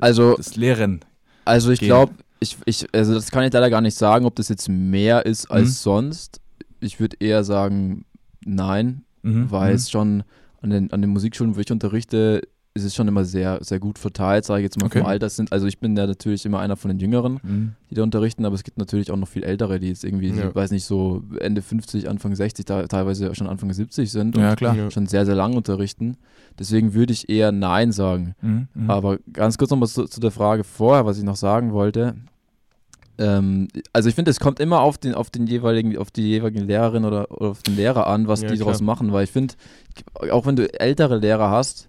[0.00, 1.00] Also des Lehren.
[1.44, 4.48] Also ich glaube, ich, ich, also das kann ich leider gar nicht sagen, ob das
[4.48, 5.72] jetzt mehr ist als Mhm.
[5.72, 6.40] sonst.
[6.80, 8.04] Ich würde eher sagen,
[8.44, 9.50] nein, Mhm.
[9.50, 9.76] weil mhm.
[9.76, 10.22] es schon
[10.60, 12.42] an den, an den Musikschulen, wo ich unterrichte,
[12.76, 14.98] ist es schon immer sehr, sehr gut verteilt, sage ich jetzt mal Okay.
[14.98, 15.52] vom Alter sind.
[15.52, 17.72] Also ich bin ja natürlich immer einer von den Jüngeren, Mhm.
[17.88, 20.48] die da unterrichten, aber es gibt natürlich auch noch viel Ältere, die jetzt irgendwie, Ja.
[20.48, 24.54] ich weiß nicht, so Ende 50, Anfang 60, da, teilweise schon Anfang 70 sind Ja,
[24.58, 26.16] und schon sehr, sehr lang unterrichten.
[26.58, 28.34] Deswegen würde ich eher nein sagen.
[28.42, 28.66] Mhm.
[28.74, 28.90] Mhm.
[28.90, 32.16] Aber ganz kurz nochmal zu, zu der Frage vorher, was ich noch sagen wollte.
[33.18, 36.64] Ähm, also ich finde, es kommt immer auf den, auf den jeweiligen, auf die jeweilige
[36.64, 38.86] Lehrerin oder, oder auf den Lehrer an, was Ja, die daraus klar.
[38.86, 39.54] machen, weil ich finde,
[40.32, 41.88] auch wenn du ältere Lehrer hast,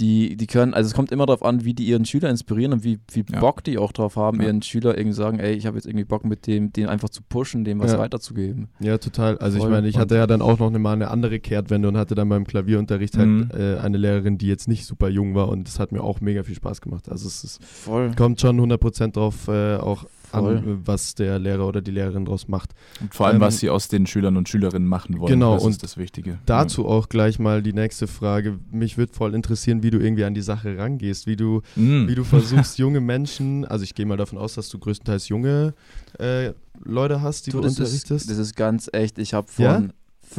[0.00, 2.84] die, die können, also es kommt immer darauf an, wie die ihren Schüler inspirieren und
[2.84, 3.40] wie, wie Ja.
[3.40, 4.46] Bock die auch drauf haben, Ja.
[4.48, 7.22] ihren Schüler irgendwie sagen, ey, ich habe jetzt irgendwie Bock mit dem, den einfach zu
[7.22, 7.98] pushen, dem was Ja.
[7.98, 8.68] weiterzugeben.
[8.80, 9.38] Ja, total.
[9.38, 9.70] Also ich Voll.
[9.72, 12.28] meine, ich hatte ja dann auch noch eine, mal eine andere Kehrtwende und hatte dann
[12.28, 13.50] beim Klavierunterricht halt Mhm.
[13.56, 16.42] äh, eine Lehrerin, die jetzt nicht super jung war und das hat mir auch mega
[16.42, 17.08] viel Spaß gemacht.
[17.08, 18.12] Also es ist, Voll.
[18.16, 20.56] kommt schon 100% drauf äh, auch Voll.
[20.58, 22.70] an, äh, was der Lehrer oder die Lehrerin draus macht.
[23.00, 25.30] Und vor allem, Ähm, was sie aus den Schülern und Schülerinnen machen wollen.
[25.32, 26.38] Genau, das und ist das Wichtige.
[26.46, 28.58] Dazu auch gleich mal die nächste Frage.
[28.70, 31.82] Mich würde voll interessieren, wie du irgendwie an die Sache rangehst, wie du, Ja.
[31.82, 32.08] Mhm.
[32.08, 35.74] wie du versuchst, junge Menschen, also ich gehe mal davon aus, dass du größtenteils junge
[36.18, 36.52] äh,
[36.84, 38.30] Leute hast, die du, Du, das, ist, unterrichtest.
[38.30, 39.82] das ist ganz echt, ich habe von Ja?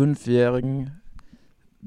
[0.05, 0.91] Fünfjährigen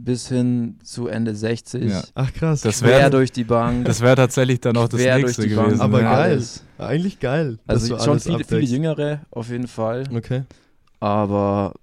[0.04, 2.02] bis hin zu Ende 60 Ja.
[2.14, 2.60] Ach krass.
[2.62, 5.54] Das quer wär- durch die Bank, Das wäre tatsächlich dann auch das nächste durch die
[5.54, 5.80] gewesen.
[5.80, 6.14] Aber ja.
[6.14, 6.42] geil.
[6.78, 7.58] Eigentlich geil.
[7.66, 8.60] dass Also du schon alles viele, viele.
[8.62, 10.44] Jüngere auf jeden Fall, Okay.
[11.00, 11.74] aber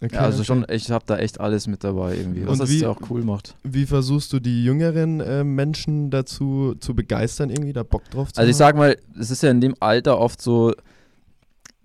[0.00, 0.46] okay ja, also okay.
[0.46, 3.00] schon, ich habe da echt alles mit dabei irgendwie, was Und das wie- ja auch
[3.10, 3.56] cool macht.
[3.64, 8.40] Wie versuchst du die jüngeren äh, Menschen dazu zu begeistern, irgendwie da Bock drauf zu
[8.40, 8.58] Also ich haben?
[8.58, 10.72] sag mal, es ist ja in dem Alter oft so,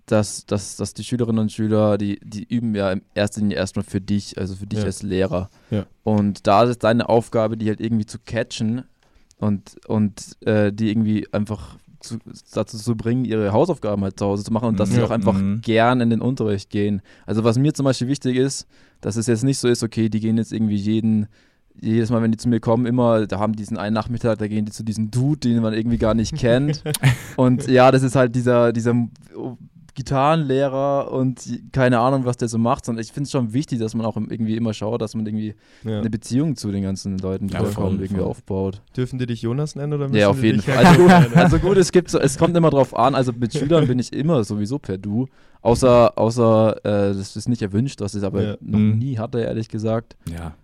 [0.06, 3.84] dass, dass, dass die Schülerinnen und Schüler, die, die üben ja in erster Linie erstmal
[3.84, 4.84] für dich, also für dich Ja.
[4.84, 5.50] als Lehrer.
[5.70, 5.86] Ja.
[6.02, 8.84] Und da ist deine Aufgabe, die halt irgendwie zu catchen
[9.38, 12.18] und, und äh, die irgendwie einfach zu,
[12.52, 15.04] dazu zu bringen, ihre Hausaufgaben halt zu Hause zu machen und dass sie Ja.
[15.06, 15.62] auch einfach Mhm.
[15.62, 17.00] gern in den Unterricht gehen.
[17.24, 18.66] Also was mir zum Beispiel wichtig ist,
[19.00, 21.26] dass es jetzt nicht so ist, okay, die gehen jetzt irgendwie jeden
[21.80, 24.64] jedes Mal, wenn die zu mir kommen, immer, da haben diesen einen Nachmittag, da gehen
[24.64, 26.84] die zu diesem Dude, den man irgendwie gar nicht kennt.
[27.36, 28.94] und ja, das ist halt dieser, dieser
[29.94, 31.40] Gitarrenlehrer und
[31.72, 34.16] keine Ahnung, was der so macht, sondern ich finde es schon wichtig, dass man auch
[34.16, 35.54] irgendwie immer schaut, dass man irgendwie
[35.84, 35.98] ja.
[36.00, 38.30] eine Beziehung zu den ganzen Leuten, die Ja, voll, kommen, irgendwie voll.
[38.30, 38.82] aufbaut.
[38.96, 40.84] Dürfen die dich Jonas nennen oder Ja, auf jeden Fall.
[40.84, 43.86] Also, gut, also gut, es gibt so, es kommt immer drauf an, also mit Schülern
[43.86, 45.26] bin ich immer sowieso per Du.
[45.62, 48.56] Außer, außer äh, das ist nicht erwünscht, was ich aber Ja.
[48.60, 48.98] noch Mhm.
[48.98, 50.16] nie hatte, ehrlich gesagt.
[50.30, 50.54] Ja.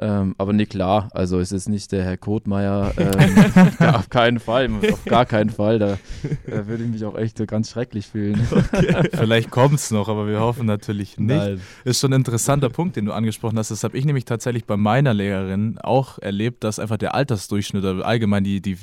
[0.00, 3.36] Ähm, aber nee, klar, also es ist nicht der Herr Kotmeier, ähm,
[3.78, 5.98] ja, auf keinen Fall, auf gar keinen Fall, da
[6.46, 8.44] äh, würde ich mich auch echt ganz schrecklich fühlen.
[9.12, 11.36] Vielleicht kommt es noch, aber wir hoffen natürlich nicht.
[11.36, 11.60] Nein.
[11.84, 13.70] Ist schon ein interessanter Punkt, den du angesprochen hast.
[13.70, 18.04] Das habe ich nämlich tatsächlich bei meiner Lehrerin auch erlebt, dass einfach der Altersdurchschnitt oder
[18.04, 18.78] allgemein die, die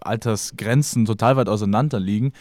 [0.00, 2.32] Altersgrenzen total weit auseinander liegen.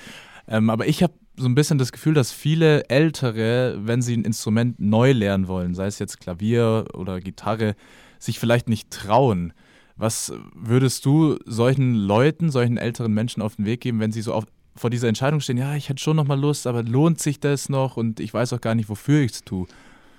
[0.47, 4.23] Ähm, aber ich habe so ein bisschen das Gefühl, dass viele Ältere, wenn sie ein
[4.23, 7.75] Instrument neu lernen wollen, sei es jetzt Klavier oder Gitarre,
[8.25, 9.53] sich vielleicht nicht trauen.
[9.97, 14.33] Was würdest du solchen Leuten, solchen älteren Menschen auf den Weg geben, wenn sie so
[14.33, 17.39] auf, vor dieser Entscheidung stehen, ja, ich hätte schon noch mal Lust, aber lohnt sich
[17.39, 19.67] das noch und ich weiß auch gar nicht, wofür ich es tue.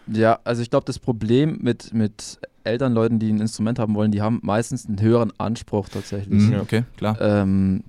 [0.07, 4.23] Ja, also ich glaube, das Problem mit, mit Elternleuten, die ein Instrument haben wollen, die
[4.23, 6.43] haben meistens einen höheren Anspruch tatsächlich.
[6.43, 7.21] Mhm, Okay, klar.
[7.21, 7.85] Ähm,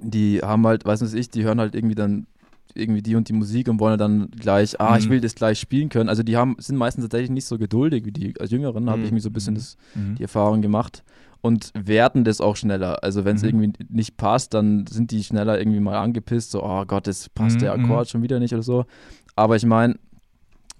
[0.00, 2.26] die haben halt, weiß nicht ich, die hören halt irgendwie dann
[2.74, 5.10] irgendwie die und die Musik und wollen dann gleich, ah, ich Mhm.
[5.10, 6.08] will das gleich spielen können.
[6.08, 9.04] Also die haben, sind meistens tatsächlich nicht so geduldig wie die als Jüngeren, habe Mhm.
[9.06, 10.16] ich mir so ein bisschen das, Mhm.
[10.16, 11.04] die Erfahrung gemacht
[11.40, 13.04] und werten das auch schneller.
[13.04, 13.48] Also wenn es Mhm.
[13.48, 17.56] irgendwie nicht passt, dann sind die schneller irgendwie mal angepisst, so, oh Gott, das passt
[17.56, 17.84] Mhm, der mhm.
[17.84, 18.86] Akkord schon wieder nicht oder so.
[19.36, 19.96] Aber ich meine,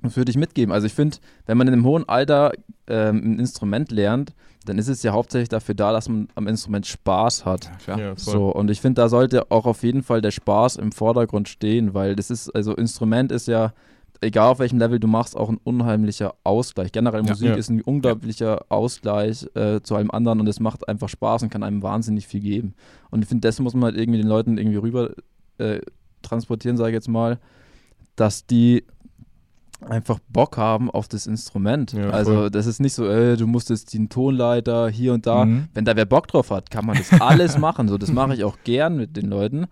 [0.02, 0.72] das würde ich mitgeben.
[0.72, 1.16] Also ich finde,
[1.46, 2.52] wenn man in einem hohen Alter
[2.88, 6.86] ähm, ein Instrument lernt, dann ist es ja hauptsächlich dafür da, dass man am Instrument
[6.86, 7.66] Spaß hat.
[7.66, 7.98] Ja, klar.
[8.00, 8.16] Ja.
[8.16, 11.94] So, und ich finde, da sollte auch auf jeden Fall der Spaß im Vordergrund stehen,
[11.94, 13.72] weil das ist, also Instrument ist ja,
[14.20, 16.92] egal auf welchem Level du machst, auch ein unheimlicher Ausgleich.
[16.92, 17.30] Generell Ja.
[17.30, 17.54] Musik Ja.
[17.56, 21.62] ist ein unglaublicher Ausgleich äh, zu allem anderen und es macht einfach Spaß und kann
[21.62, 22.74] einem wahnsinnig viel geben.
[23.10, 25.10] Und ich finde, das muss man halt irgendwie den Leuten irgendwie rüber
[25.58, 25.80] äh,
[26.22, 27.38] transportieren, sage ich jetzt mal,
[28.16, 28.84] dass die
[29.88, 31.92] einfach Bock haben auf das Instrument.
[31.92, 32.50] Ja, also voll.
[32.50, 35.44] das ist nicht so, äh, du musst jetzt den Tonleiter hier und da.
[35.44, 35.68] Mhm.
[35.74, 37.88] Wenn da wer Bock drauf hat, kann man das alles machen.
[37.88, 39.66] So, das mache ich auch gern mit den Leuten.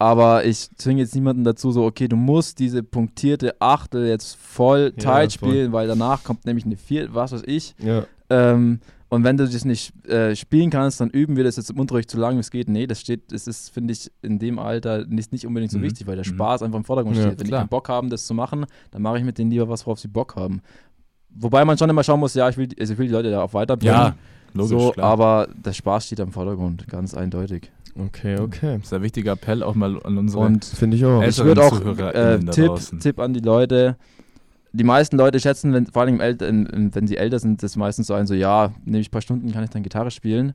[0.00, 4.92] Aber ich zwinge jetzt niemanden dazu, so, okay, du musst diese punktierte Achtel jetzt voll
[4.96, 5.72] Ja, tight voll.
[5.72, 7.74] weil danach kommt nämlich eine Vier, was weiß ich.
[7.82, 8.78] Ja, Ähm,
[9.10, 12.10] und wenn du das nicht äh, spielen kannst, dann üben wir das jetzt im Unterricht
[12.10, 12.68] so lange wie es geht.
[12.68, 15.82] Nee, das steht, das ist, finde ich, in dem Alter nicht, nicht unbedingt so Mhm.
[15.84, 16.34] wichtig, weil der Mhm.
[16.36, 17.40] Spaß einfach im Vordergrund Ja, steht.
[17.40, 17.60] Wenn klar.
[17.60, 19.98] die keinen Bock haben, das zu machen, dann mache ich mit denen lieber was, worauf
[19.98, 20.60] sie Bock haben.
[21.30, 23.42] Wobei man schon immer schauen muss, ja, ich will, also ich will die Leute da
[23.42, 23.94] auch weiterbringen.
[23.94, 24.14] Ja,
[24.54, 25.10] logisch, so, klar.
[25.12, 27.70] aber der Spaß steht am Vordergrund, ganz eindeutig.
[27.98, 28.76] okay, okay.
[28.78, 31.22] das ist ein wichtiger Appell auch mal an unsere Und Finde ich auch.
[31.22, 31.80] Ich würde auch
[32.14, 32.72] äh, Tipp.
[33.00, 33.96] Tipp an die Leute.
[34.78, 38.26] Die meisten Leute schätzen, wenn, vor allem wenn sie älter sind, das meistens so ein,
[38.26, 40.52] so ja, nehme ich ein paar Stunden, kann ich dann Gitarre spielen.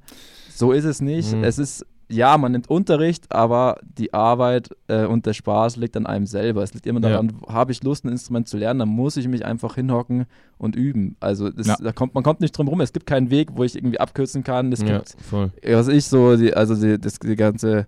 [0.49, 1.35] So ist es nicht.
[1.35, 1.43] Mhm.
[1.43, 6.05] Es ist, ja, man nimmt Unterricht, aber die Arbeit äh, und der Spaß liegt an
[6.05, 6.63] einem selber.
[6.63, 7.09] Es liegt immer Ja.
[7.09, 10.25] daran, habe ich Lust, ein Instrument zu lernen, dann muss ich mich einfach hinhocken
[10.57, 11.15] und üben.
[11.19, 11.77] Also das, Ja.
[11.81, 12.81] da kommt, man kommt nicht drum rum.
[12.81, 14.71] Es gibt keinen Weg, wo ich irgendwie abkürzen kann.
[14.71, 15.51] Es ja, gibt voll.
[15.67, 17.87] was ich so, die, also die, das, die ganze,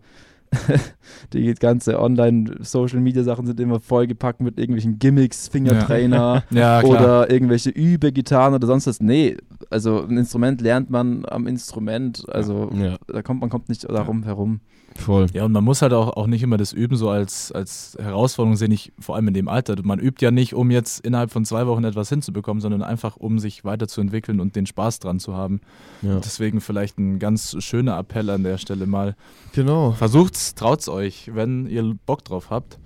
[1.33, 6.91] die ganze Online-Social-Media-Sachen sind immer vollgepackt mit irgendwelchen Gimmicks, Fingertrainer ja, klar.
[6.91, 9.01] oder irgendwelche Übegitarren oder sonst was.
[9.01, 9.37] Nee,
[9.69, 14.23] also ein Instrument lernt man am Instrument, also Ja, da kommt man kommt nicht darum
[14.23, 14.61] herum.
[14.97, 15.27] Voll.
[15.33, 18.55] Ja, und man muss halt auch, auch nicht immer das Üben so als, als Herausforderung
[18.55, 19.75] sehen, ich, vor allem in dem Alter.
[19.83, 23.37] Man übt ja nicht, um jetzt innerhalb von zwei Wochen etwas hinzubekommen, sondern einfach, um
[23.39, 25.61] sich weiterzuentwickeln und den Spaß dran zu haben.
[26.01, 26.19] Ja.
[26.19, 29.15] Deswegen vielleicht ein ganz schöner Appell an der Stelle mal.
[29.53, 29.91] Genau.
[29.91, 32.79] Versucht's, traut's euch, wenn ihr Bock drauf habt.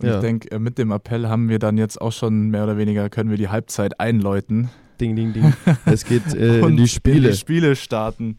[0.00, 0.16] Und Ja.
[0.16, 3.30] ich denke, mit dem Appell haben wir dann jetzt auch schon mehr oder weniger, können
[3.30, 4.70] wir die Halbzeit einläuten.
[5.00, 5.52] Ding, ding, ding.
[5.86, 7.16] Es geht äh, in die Spiele.
[7.28, 8.38] In die Spiele starten.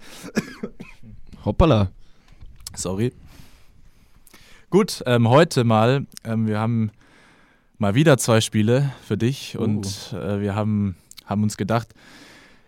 [1.44, 1.92] Hoppala.
[2.76, 3.12] Sorry.
[4.70, 6.92] Gut, ähm, heute mal, ähm, wir haben
[7.78, 9.64] mal wieder zwei Spiele für dich Oh.
[9.64, 10.96] und äh, wir haben,
[11.26, 11.90] haben uns gedacht,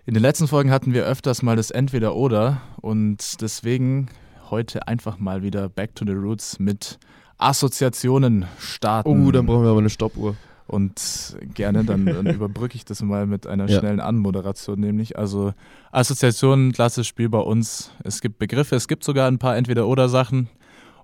[0.05, 4.08] in den letzten Folgen hatten wir öfters mal das Entweder-Oder und deswegen
[4.49, 6.97] heute einfach mal wieder Back to the Roots mit
[7.38, 9.28] Assoziationen starten.
[9.28, 10.36] Oh, dann brauchen wir aber eine Stoppuhr.
[10.68, 13.80] Und gerne, dann, dann überbrücke ich das mal mit einer Ja.
[13.80, 15.53] schnellen Anmoderation, nämlich also
[15.91, 17.91] Assoziationen, klassisches Spiel bei uns.
[18.03, 20.49] Es gibt Begriffe, es gibt sogar ein paar Entweder-Oder-Sachen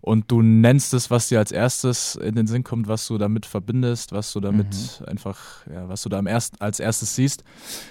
[0.02, 3.46] und du nennst es, was dir als erstes in den Sinn kommt, was du damit
[3.46, 7.46] verbindest, was du damit einfach, ja, was du da am erst, als erstes siehst.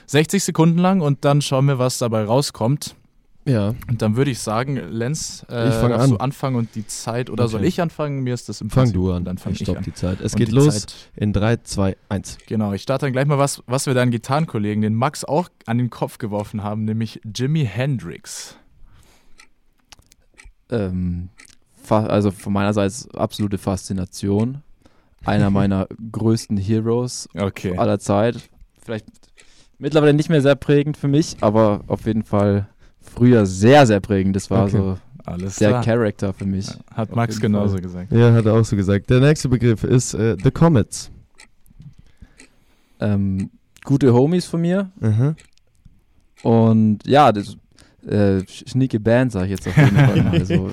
[0.08, 2.96] 60 Sekunden lang und dann schauen wir, was dabei rauskommt.
[3.44, 3.74] Ja.
[3.88, 6.10] Und dann würde ich sagen, Lenz, äh, Ich fang darfst an.
[6.10, 7.68] du anfangen und die Zeit, oder soll Okay.
[7.68, 8.20] ich anfangen?
[8.22, 9.24] Mir ist das im Fang Prinzip- du an.
[9.24, 9.82] Dann fange ich ich stopp an.
[9.82, 10.20] die Zeit.
[10.20, 12.38] Es Und geht los Zeit- in 3, 2, 1.
[12.46, 15.78] Genau, ich starte dann gleich mal was, was wir deinen Gitarrenkollegen, den Max, auch an
[15.78, 18.56] den Kopf geworfen haben, nämlich Jimi Hendrix.
[20.70, 21.28] Ähm,
[21.88, 24.62] also von meiner Seite absolute Faszination.
[25.24, 27.76] Einer meiner größten Heroes Okay.
[27.76, 28.36] aller Zeit.
[28.84, 29.06] Vielleicht
[29.78, 32.68] mittlerweile nicht mehr sehr prägend für mich, aber auf jeden Fall
[33.02, 34.36] früher sehr, sehr prägend.
[34.36, 34.76] Das war Okay.
[34.76, 35.84] so Alles der klar.
[35.84, 36.66] Charakter für mich.
[36.94, 37.82] Hat Max genauso Fall.
[37.82, 38.12] gesagt.
[38.12, 39.08] Ja, hat er auch so gesagt.
[39.10, 41.10] Der nächste Begriff ist äh, The Comets.
[43.00, 43.50] Ähm,
[43.84, 44.90] gute Homies von mir.
[45.00, 45.34] Aha.
[46.42, 47.56] Und ja, das
[48.06, 50.44] äh, schnieke Band, sage ich jetzt auf jeden Fall mal.
[50.46, 50.70] So,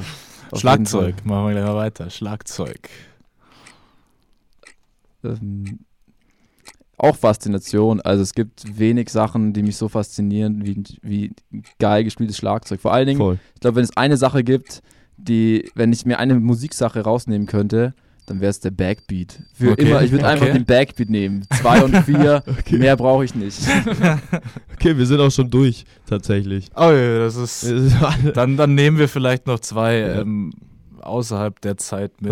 [0.52, 2.10] auf Schlagzeug, machen wir gleich mal weiter.
[2.10, 2.90] Schlagzeug.
[5.22, 5.38] Fall.
[5.42, 5.80] Ähm,
[7.00, 8.02] auch Faszination.
[8.02, 11.32] Also es gibt wenig Sachen, die mich so faszinieren wie, wie
[11.80, 12.80] geil gespieltes Schlagzeug.
[12.82, 13.40] Vor allen Dingen, Voll.
[13.56, 14.82] ich glaube, wenn es eine Sache gibt,
[15.18, 17.94] die, wenn ich mir eine Musiksache rausnehmen könnte,
[18.26, 19.40] dann wäre es der Backbeat.
[19.54, 20.54] Für Okay, immer, ich würde einfach okay.
[20.54, 21.46] den Backbeat nehmen.
[21.60, 23.60] Zwei und vier, mehr brauche ich nicht.
[24.76, 26.70] Okay, wir sind auch schon durch, tatsächlich.
[26.74, 27.66] Oh ja, das ist.
[28.02, 28.32] okay.
[28.34, 30.22] Dann, dann nehmen wir vielleicht noch zwei Ja.
[30.22, 30.54] ähm,
[31.02, 32.32] außerhalb der Zeit mit.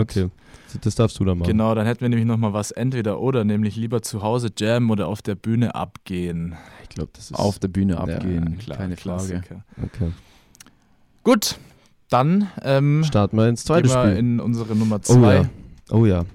[0.82, 1.48] Das darfst du dann machen.
[1.50, 4.90] Genau, dann hätten wir nämlich noch mal was entweder oder, nämlich lieber zu Hause jammen
[4.90, 6.56] oder auf der Bühne abgehen.
[6.84, 7.38] Ich glaube, das ist.
[7.38, 9.26] Auf der Bühne abgehen, Klar, keine Frage.
[9.42, 9.64] Klassiker.
[9.82, 10.12] Okay.
[11.24, 11.58] Gut,
[12.10, 14.18] dann ähm, Starten wir ins zweite gehen wir Spiel.
[14.18, 15.36] in unsere Nummer Oh zwei.
[15.36, 15.50] ja.
[15.90, 16.26] Oh ja.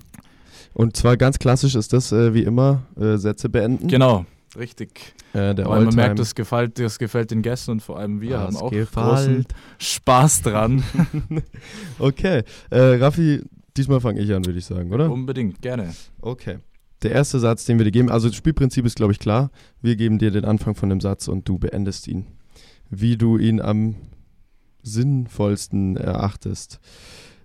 [0.74, 3.88] Und zwar ganz klassisch ist das äh, wie immer äh, Sätze beenden.
[3.88, 4.24] Genau,
[4.58, 5.14] richtig.
[5.34, 8.38] Äh, der Weil man merkt, das gefällt, das gefällt den Gästen und vor allem wir
[8.38, 8.92] haben Das auch gefällt.
[9.06, 9.46] großen
[9.78, 10.82] Spaß dran.
[11.98, 12.42] Okay.
[12.70, 13.42] Äh, Raffi,
[13.76, 15.10] diesmal fange ich an, würde ich sagen, oder?
[15.10, 15.94] Unbedingt, gerne.
[16.20, 16.58] Okay.
[17.02, 19.50] Der erste Satz, den wir dir geben, also das Spielprinzip ist, glaube ich, klar.
[19.80, 22.26] Wir geben dir den Anfang von dem Satz und du beendest ihn.
[22.90, 23.96] Wie du ihn am
[24.82, 26.80] sinnvollsten erachtest.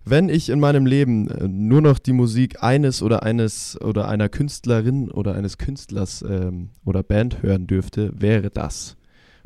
[0.09, 4.29] Wenn ich in meinem Leben äh, nur noch die Musik eines oder eines oder einer
[4.29, 8.95] Künstlerin oder eines Künstlers ähm, oder Band hören dürfte, wäre das.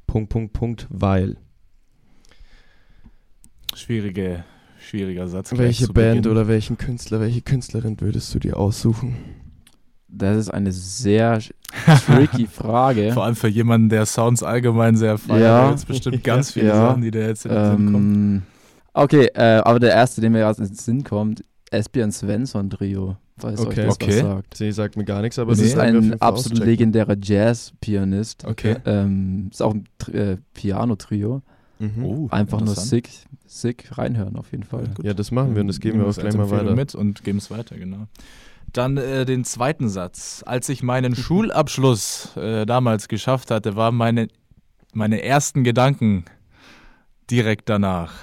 [0.06, 1.38] Punkt, Punkt, Punkt, weil.
[3.74, 4.44] Schwierige,
[4.92, 5.52] schwieriger Satz.
[5.58, 6.32] Welche zu Band Beginn.
[6.32, 9.16] oder welchen Künstler, welche Künstlerin würdest du dir aussuchen?
[10.10, 11.40] Das ist eine sehr
[12.06, 13.14] tricky Frage.
[13.14, 15.42] Vor allem für jemanden, der Sounds allgemein sehr feiert.
[15.42, 15.62] Ja.
[15.62, 16.76] Da gibt's bestimmt ganz viele Ja.
[16.76, 18.16] Sachen, die dir jetzt in den Sinn kommen.
[18.36, 18.42] Ähm,
[18.94, 23.16] okay, äh, aber der erste, der mir gerade in den Sinn kommt, Espion Svensson Trio.
[23.38, 23.70] Weiß Okay.
[23.70, 24.08] euch das Okay.
[24.10, 24.58] was sagt.
[24.58, 28.44] Sie sagt mir gar nichts, aber das ist ein absolut legendärer Jazz-Pianist.
[28.46, 28.76] Okay.
[28.86, 31.42] Ähm, ist auch ein äh, Piano-Trio.
[31.82, 32.06] Mhm.
[32.06, 33.10] Oh, Einfach nur sick,
[33.48, 34.88] sick reinhören auf jeden Fall.
[34.96, 35.04] Gut.
[35.04, 36.76] Ja, das machen wir und das geben wir auch gleich mal weiter.
[36.76, 38.08] mit und geben es weiter, genau.
[38.72, 40.44] Dann äh, den zweiten Satz.
[40.46, 44.28] Als ich meinen Schulabschluss äh, damals geschafft hatte, waren meine,
[44.94, 46.26] meine ersten Gedanken
[47.32, 48.14] direkt danach.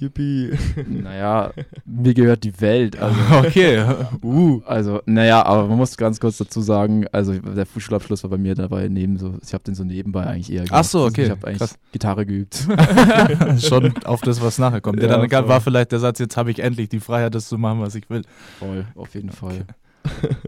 [0.00, 0.50] Yippie.
[0.88, 1.52] Naja,
[1.84, 2.98] mir gehört die Welt.
[3.00, 3.84] Also, Okay.
[4.22, 4.60] Uh.
[4.66, 8.54] also, naja, aber man muss ganz kurz dazu sagen, also der Schulabschluss war bei mir
[8.54, 11.12] dabei neben so, ich habe den so nebenbei eigentlich eher Ach so, gemacht.
[11.12, 11.78] okay, Also ich habe eigentlich krass.
[11.92, 12.66] Gitarre geübt.
[13.60, 15.00] Schon auf das, was nachher kommt.
[15.02, 15.48] Ja, Ja, dann voll.
[15.48, 18.08] war vielleicht der Satz, jetzt habe ich endlich die Freiheit, das zu machen, was ich
[18.10, 18.22] will.
[18.58, 19.64] Voll, auf jeden Fall.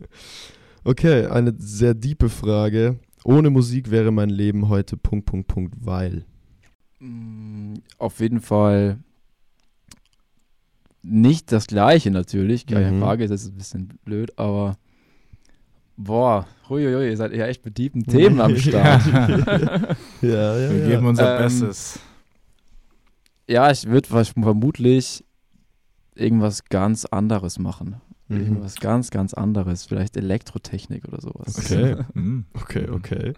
[0.85, 2.99] Okay, eine sehr diepe Frage.
[3.25, 6.25] Ohne Musik wäre mein Leben heute Punkt, Punkt, Punkt, weil.
[7.01, 8.99] Mm, Auf jeden Fall
[11.03, 12.67] nicht das gleiche natürlich.
[12.67, 13.01] Keine Mhm.
[13.01, 14.77] Frage, das ist ein bisschen blöd, aber
[15.97, 19.03] Boah, huiuiui, ihr seid ja echt mit tiefen Themen am Start.
[20.23, 21.99] Ja, ja, Wir geben unser Ähm, Bestes.
[23.49, 25.23] Ja, ich würde vermutlich
[26.15, 28.01] irgendwas ganz anderes machen.
[28.29, 28.41] Mhm.
[28.41, 29.85] Irgendwas ganz, ganz anderes.
[29.85, 31.59] Vielleicht Elektrotechnik oder sowas.
[31.59, 32.47] Okay, Mhm.
[32.55, 33.33] okay, okay.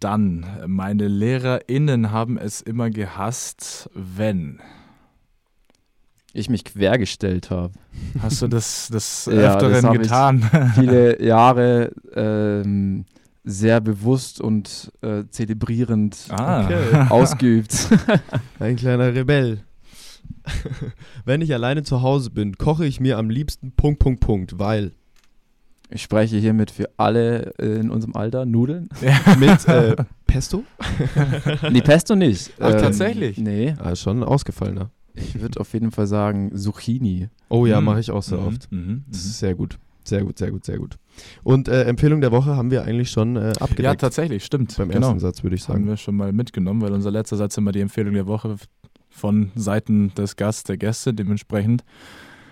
[0.00, 4.58] Dann, meine LehrerInnen haben es immer gehasst, wenn.
[6.32, 7.72] Ich mich quergestellt habe.
[8.22, 9.26] Hast du das Ja, das
[9.64, 10.02] Öfteren hab ich.
[10.02, 10.50] getan?
[10.74, 13.04] Viele Jahre ähm,
[13.42, 16.64] sehr bewusst und äh, zelebrierend Ah.
[16.66, 17.06] Okay.
[17.08, 17.88] ausgeübt.
[18.60, 19.60] Ein kleiner Rebell.
[21.24, 24.92] Wenn ich alleine zu Hause bin, koche ich mir am liebsten Punkt, Punkt, Punkt, weil
[25.90, 28.88] Ich spreche hiermit für alle äh, in unserem Alter Nudeln.
[29.38, 30.62] mit äh, Pesto?
[31.70, 32.52] Nee, Pesto nicht.
[32.60, 33.38] Ach, tatsächlich?
[33.38, 34.90] Nee, Ah, schon ein ausgefallener.
[35.14, 37.28] Ich würde auf jeden Fall sagen Zucchini.
[37.48, 37.86] Oh ja, Mhm.
[37.86, 38.72] mache ich auch sehr Mhm, oft.
[38.72, 39.30] mhm, Das mhm.
[39.30, 39.78] ist sehr gut.
[40.02, 40.96] Sehr gut, sehr gut, sehr gut.
[41.42, 44.00] Und äh, Empfehlung der Woche haben wir eigentlich schon äh, Ja, abgedeckt.
[44.00, 44.76] tatsächlich, stimmt.
[44.78, 45.08] beim genau.
[45.08, 45.86] ersten Satz, würde ich Haben sagen.
[45.88, 48.56] wir schon mal mitgenommen, weil unser letzter Satz immer die Empfehlung der Woche
[49.10, 51.84] von Seiten des Gasts, der Gäste, dementsprechend.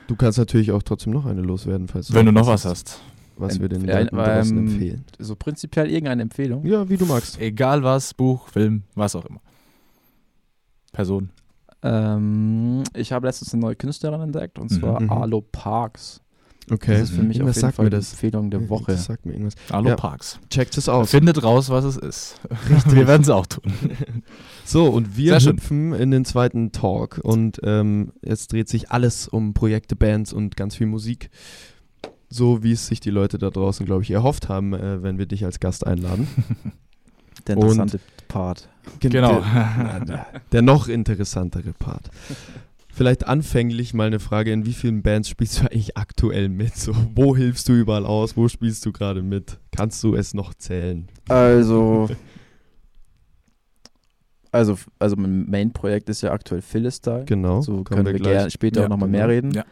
[0.08, 3.00] Du kannst natürlich auch trotzdem noch eine loswerden, falls Wenn du noch was hast,
[3.36, 5.04] was wir den Ja, Leuten draußen ähm, empfehlen.
[5.18, 6.66] So prinzipiell irgendeine Empfehlung.
[6.66, 7.40] Ja, wie du magst.
[7.40, 9.40] Egal was, Buch, Film, was auch immer.
[10.92, 11.30] Person.
[11.82, 14.78] Ähm, ich habe letztens eine neue Künstlerin entdeckt und Mhm.
[14.80, 15.10] zwar Mhm.
[15.10, 16.20] Arlo Parks.
[16.70, 16.98] Okay.
[16.98, 18.10] Das ist für mich auf Irgendwas jeden sagt Fall mir das.
[18.12, 18.92] Empfehlung der Woche.
[18.92, 19.54] Das sagt mir irgendwas.
[19.72, 19.96] Hallo Ja.
[19.96, 20.38] Parks.
[20.50, 21.10] Checkt es aus.
[21.12, 22.38] Findet raus, was es ist.
[22.90, 23.62] Wir werden es auch tun.
[24.66, 25.56] So, und wir Sehr schön.
[25.56, 30.58] hüpfen in den zweiten Talk und ähm, jetzt dreht sich alles um Projekte, Bands und
[30.58, 31.30] ganz viel Musik.
[32.28, 35.24] So wie es sich die Leute da draußen, glaube ich, erhofft haben, äh, wenn wir
[35.24, 36.28] dich als Gast einladen.
[37.46, 38.68] Der interessante Part.
[39.00, 39.40] Gen- Genau.
[39.40, 42.10] Der, der, der noch interessantere Part.
[42.92, 46.74] Vielleicht anfänglich mal eine Frage, in wie vielen Bands spielst du eigentlich aktuell mit?
[46.76, 48.36] So, wo hilfst du überall aus?
[48.36, 49.58] Wo spielst du gerade mit?
[49.76, 51.06] Kannst du es noch zählen?
[51.28, 52.08] Also,
[54.52, 57.24] also, also mein Main-Projekt ist ja aktuell Philistine.
[57.26, 57.60] Genau.
[57.60, 58.32] So können wir, gleich.
[58.32, 59.18] gerne später Ja, auch nochmal genau.
[59.18, 59.50] mehr reden.
[59.52, 59.64] Ja.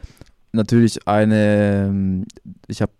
[0.52, 2.24] Natürlich eine, ähm,
[2.68, 2.92] ich habe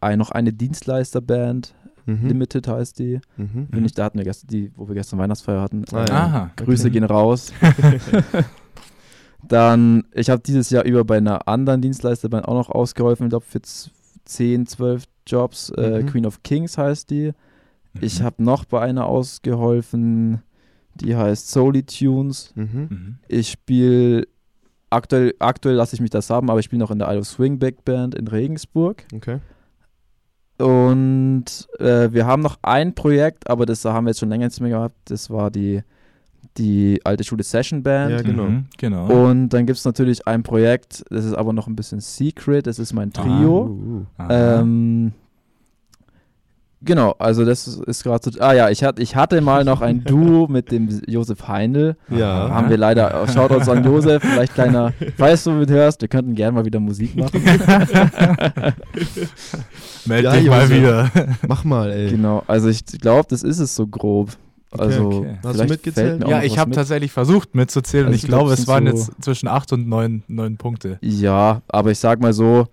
[0.00, 1.74] ein, noch eine Dienstleisterband,
[2.08, 2.26] Mhm.
[2.28, 3.20] Limited heißt die.
[3.36, 3.66] Mhm.
[3.66, 5.84] Bin ich, da hatten wir gestern, die, wo wir gestern Weihnachtsfeier hatten.
[5.92, 6.14] Ah, ja.
[6.14, 6.50] Aha.
[6.56, 6.92] Grüße Okay.
[6.92, 7.52] gehen raus.
[9.46, 13.44] Dann, ich habe dieses Jahr über bei einer anderen Dienstleisterband auch noch ausgeholfen, ich glaube
[13.48, 13.90] für z-
[14.24, 15.70] 10, 12 Jobs.
[15.70, 16.06] Äh, Mhm.
[16.06, 17.32] Queen of Kings heißt die.
[18.00, 18.24] Ich Mhm.
[18.24, 20.42] habe noch bei einer ausgeholfen,
[20.94, 22.52] die heißt Soli Tunes.
[22.56, 22.66] Mhm.
[22.90, 23.18] Mhm.
[23.28, 24.26] Ich spiele,
[24.90, 27.26] aktuell, aktuell lasse ich mich das haben, aber ich spiele noch in der Isle of
[27.26, 29.04] Swing Big Band in Regensburg.
[29.14, 29.38] Okay.
[30.58, 31.44] Und
[31.78, 34.70] äh, wir haben noch ein Projekt, aber das haben wir jetzt schon länger nicht mehr
[34.70, 34.96] gehabt.
[35.04, 35.82] Das war die,
[36.56, 38.10] die alte Schule Session Band.
[38.10, 38.44] Ja, genau.
[38.44, 38.66] Mhm.
[38.76, 39.28] genau.
[39.28, 42.78] Und dann gibt es natürlich ein Projekt, das ist aber noch ein bisschen secret, das
[42.78, 43.66] ist mein Trio.
[43.66, 44.60] Uh, Aha.
[44.60, 45.12] Ähm,
[46.82, 48.40] genau, also das ist, ist gerade so.
[48.40, 51.96] Ah ja, ich, hat, ich hatte mal noch ein Duo mit dem Josef Heindl.
[52.10, 52.50] Ja.
[52.50, 56.64] Haben wir leider, Shoutouts an Josef, vielleicht kleiner, falls du mithörst, wir könnten gerne mal
[56.64, 57.42] wieder Musik machen.
[60.06, 60.76] Meld Ja, dich mal Josef.
[60.76, 61.10] wieder.
[61.46, 62.10] Mach mal, ey.
[62.10, 64.30] genau, also ich glaube, das ist es so grob.
[64.70, 65.36] Also, okay.
[65.36, 66.08] Hast du vielleicht mitgezählt?
[66.08, 66.76] fällt mir auch Ja, ich habe mit.
[66.76, 69.72] tatsächlich versucht mitzuzählen und Also ich ich glaub, glaube, es waren so- jetzt zwischen acht
[69.72, 70.98] und neun, neun Punkte.
[71.00, 72.66] Ja, aber ich sag mal so,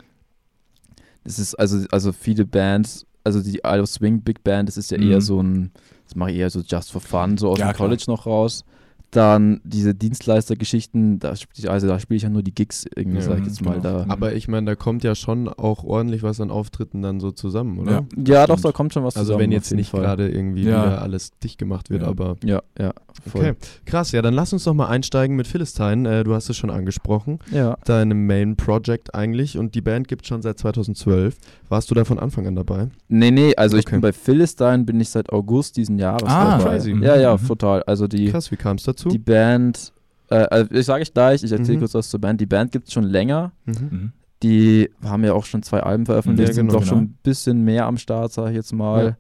[1.24, 4.92] es ist also, also viele Bands, also die Isle of Swing Big Band, das ist
[4.92, 5.12] ja Mhm.
[5.12, 5.72] eher so ein,
[6.06, 7.88] das mache ich eher so just for fun, so aus Ja, dem klar.
[7.90, 8.64] College noch raus.
[9.12, 13.24] Dann diese Dienstleistergeschichten, da ich, also da spiele ich ja nur die Gigs irgendwie, Ja,
[13.24, 13.80] sag ich jetzt mal.
[13.80, 14.04] genau.
[14.04, 14.06] Da.
[14.10, 17.80] Aber ich meine, da kommt ja schon auch ordentlich was an Auftritten dann so zusammen,
[17.80, 17.92] oder?
[17.92, 18.06] Ja.
[18.26, 19.44] Ja, doch, da kommt schon was Also zusammen.
[19.44, 20.86] wenn auf jetzt nicht gerade irgendwie Ja.
[20.86, 22.08] wieder alles dicht gemacht wird, Ja.
[22.10, 22.94] aber Ja, ja,
[23.28, 23.42] voll.
[23.42, 23.54] okay.
[23.86, 26.20] Krass, ja, dann lass uns doch mal einsteigen mit Philistine.
[26.20, 27.40] Äh, du hast es schon angesprochen.
[27.52, 27.78] Ja.
[27.86, 31.38] Deinem Main Project eigentlich und die Band gibt es schon seit 2012.
[31.70, 32.90] Warst du da von Anfang an dabei?
[33.08, 33.96] Nee, nee, also ich Okay.
[33.96, 36.72] bin bei Philistine, bin ich seit August diesen Jahres Ah, dabei.
[36.76, 36.96] crazy.
[37.02, 37.48] Ja, ja, Mhm.
[37.48, 37.84] total.
[37.84, 39.05] Also die, Krass, wie kam es dazu?
[39.12, 39.94] Die Band,
[40.30, 41.82] äh, also ich sage ich gleich, ich erzähle Mhm.
[41.82, 42.40] kurz was zur Band.
[42.42, 43.52] Die Band gibt es schon länger.
[43.66, 43.74] mhm.
[43.92, 44.12] Mhm.
[44.44, 46.80] Die haben ja auch schon zwei Alben veröffentlicht, Ja, sind genau.
[46.80, 49.18] doch schon ein bisschen mehr am Start, sage ich jetzt mal.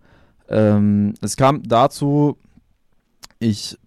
[0.50, 2.38] Ähm, es kam dazu,
[3.40, 3.78] ich,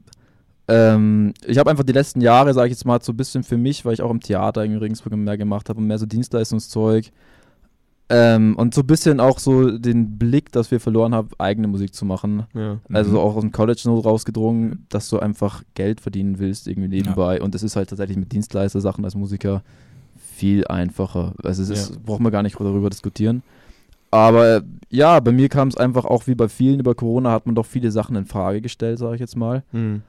[0.68, 3.56] ähm, ich habe einfach die letzten Jahre, sage ich jetzt mal, so ein bisschen für
[3.58, 7.10] mich, weil ich auch im Theater in Regensburg mehr gemacht habe und mehr so Dienstleistungszeug.
[8.10, 11.94] Ähm, und so ein bisschen auch so den Blick, dass wir verloren haben, eigene Musik
[11.94, 12.44] zu machen.
[12.54, 12.78] Ja.
[12.90, 13.16] Also Mhm.
[13.18, 17.42] auch aus dem College nur rausgedrungen, dass du einfach Geld verdienen willst, irgendwie nebenbei.
[17.42, 19.62] Und das ist halt tatsächlich mit Dienstleister-Sachen als Musiker
[20.16, 21.34] viel einfacher.
[21.42, 21.96] Also es ist, Ja.
[22.06, 23.42] braucht man gar nicht darüber diskutieren.
[24.10, 27.44] Aber äh, ja, bei mir kam es einfach auch wie bei vielen über Corona, hat
[27.44, 29.64] man doch viele Sachen in Frage gestellt, sage ich jetzt mal.
[29.72, 30.00] Mhm.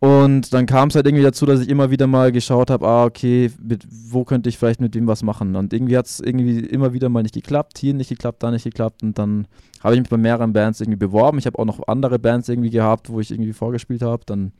[0.00, 3.04] Und dann kam es halt irgendwie dazu, dass ich immer wieder mal geschaut habe, ah,
[3.04, 5.56] okay, mit, wo könnte ich vielleicht mit dem was machen?
[5.56, 8.62] Und irgendwie hat es irgendwie immer wieder mal nicht geklappt, hier nicht geklappt, da nicht
[8.62, 9.02] geklappt.
[9.02, 9.48] Und dann
[9.80, 11.38] habe ich mich bei mehreren Bands irgendwie beworben.
[11.38, 14.22] Ich habe auch noch andere Bands irgendwie gehabt, wo ich irgendwie vorgespielt habe.
[14.24, 14.52] Dann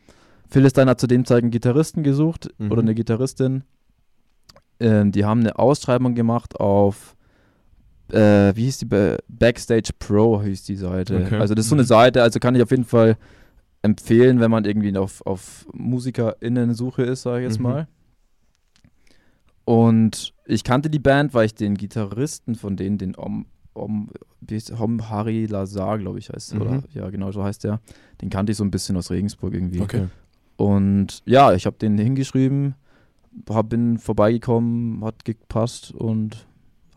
[0.51, 2.73] Phyllis Stein hat zu dem Zeitpunkt einen Gitarristen gesucht Mhm.
[2.73, 3.63] oder eine Gitarristin.
[4.81, 7.15] Ähm, die haben eine Ausschreibung gemacht auf,
[8.13, 8.85] äh, wie hieß die?
[8.87, 11.23] Ba- Backstage Pro hieß die Seite.
[11.27, 11.37] Okay.
[11.37, 13.17] Also das ist so eine Seite, also kann ich auf jeden Fall
[13.83, 17.63] empfehlen, wenn man irgendwie auf, auf MusikerInnen-Suche ist, sage ich jetzt Mhm.
[17.63, 17.89] mal.
[19.65, 24.09] Und ich kannte die Band, weil ich den Gitarristen von denen, den Om, Om?
[24.79, 26.61] Om Hari Lazar, glaube ich, heißt Mhm.
[26.63, 27.81] oder Ja, genau so heißt der.
[28.23, 29.81] Den kannte ich so ein bisschen aus Regensburg irgendwie.
[29.81, 30.07] Okay.
[30.57, 32.75] Und ja, ich habe den hingeschrieben,
[33.49, 36.48] hab, bin vorbeigekommen, hat gepasst und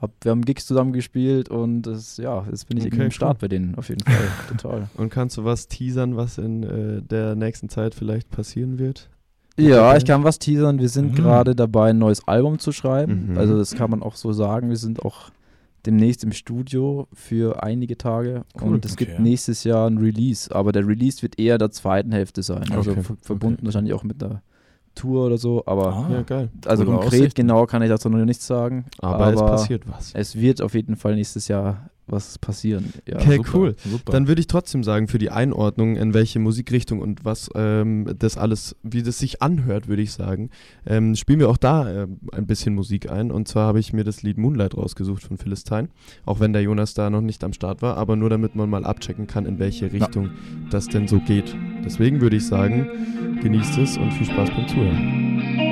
[0.02, 3.08] hab, wir haben Gigs zusammen gespielt und das, ja, jetzt bin ich Okay, irgendwie im
[3.08, 3.12] cool.
[3.12, 4.28] Start bei denen auf jeden Fall.
[4.50, 4.90] Total.
[4.98, 9.10] Und kannst du was teasern, was in äh, der nächsten Zeit vielleicht passieren wird?
[9.60, 10.80] Ja, ich kann was teasern.
[10.80, 11.16] Wir sind Mhm.
[11.16, 13.32] gerade dabei, ein neues Album zu schreiben.
[13.32, 13.38] Mhm.
[13.38, 14.70] Also das kann man auch so sagen.
[14.70, 15.30] Wir sind auch
[15.86, 19.22] demnächst im Studio für einige Tage Cool, und es gibt okay.
[19.22, 22.72] nächstes Jahr ein Release, aber der Release wird eher der zweiten Hälfte sein.
[22.72, 24.42] Also Okay, ver verbunden wahrscheinlich auch mit einer
[24.96, 26.08] Tour oder so, aber Ah.
[26.12, 26.50] Ja, geil.
[26.66, 27.42] also coole konkret Aussichten.
[27.48, 28.86] genau kann ich dazu noch nichts sagen.
[29.00, 30.12] Aber, es passiert was.
[30.14, 32.94] Es wird auf jeden Fall nächstes Jahr was passieren.
[33.08, 33.18] Ja.
[33.18, 33.76] Okay, super, cool.
[33.78, 34.12] Super.
[34.12, 38.38] Dann würde ich trotzdem sagen, für die Einordnung, in welche Musikrichtung und was ähm, das
[38.38, 40.50] alles, wie das sich anhört, würde ich sagen,
[40.86, 43.32] ähm, spielen wir auch da ähm, ein bisschen Musik ein.
[43.32, 45.90] Und zwar habe ich mir das Lied Moonlight rausgesucht von Philistine,
[46.26, 48.86] auch wenn der Jonas da noch nicht am Start war, aber nur damit man mal
[48.86, 50.32] abchecken kann, in welche Richtung
[50.70, 51.56] das denn so geht.
[51.86, 52.88] Deswegen würde ich sagen,
[53.42, 55.71] genießt es und viel Spaß beim Zuhören.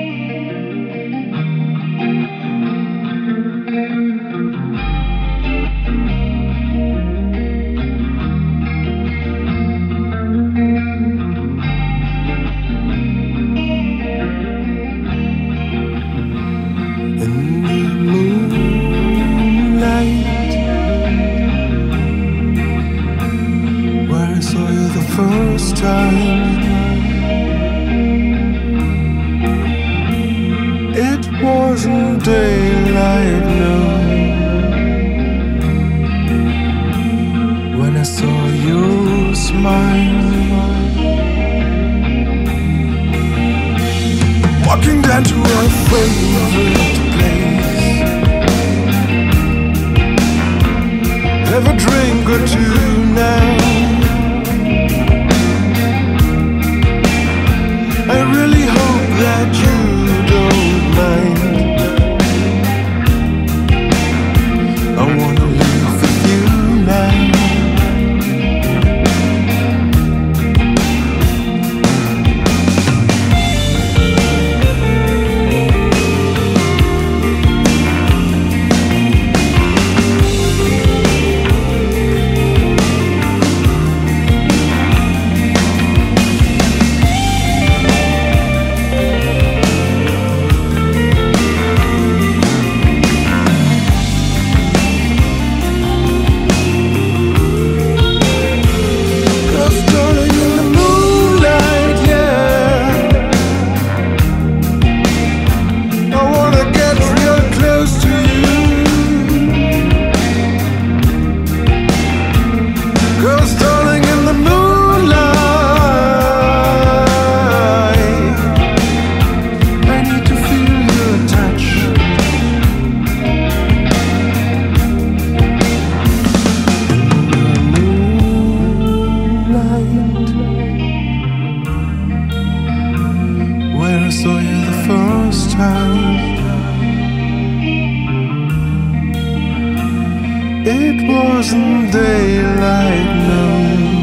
[140.72, 143.99] It wasn't daylight, no.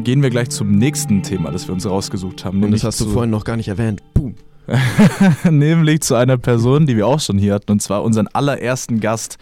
[0.00, 2.64] Dann gehen wir gleich zum nächsten Thema, das wir uns rausgesucht haben.
[2.64, 4.02] Und das hast du vorhin noch gar nicht erwähnt.
[4.14, 4.34] Boom.
[5.50, 9.36] nämlich zu einer Person, die wir auch schon hier hatten, und zwar unseren allerersten Gast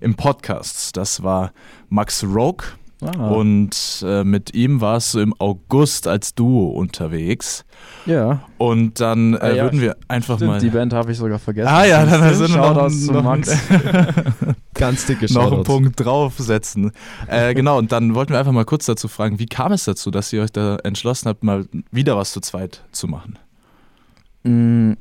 [0.00, 0.96] im Podcast.
[0.96, 1.50] Das war
[1.88, 2.64] Max Rogue.
[3.02, 7.64] Ah, Und äh, mit ihm warst du im August als Duo unterwegs.
[8.06, 10.60] ja, Und dann äh, Ah ja, würden wir einfach stimmt, mal.
[10.60, 11.68] die Band habe ich sogar vergessen.
[11.68, 13.50] Ah ja, dann sind wir noch, noch, Max.
[14.78, 15.62] Ganz dicke noch einen.
[15.64, 16.92] Punkt draufsetzen.
[17.28, 20.10] äh, genau, und dann wollten wir einfach mal kurz dazu fragen, wie kam es dazu,
[20.10, 23.38] dass ihr euch da entschlossen habt, mal wieder was zu zweit zu machen?
[24.44, 24.92] Mm,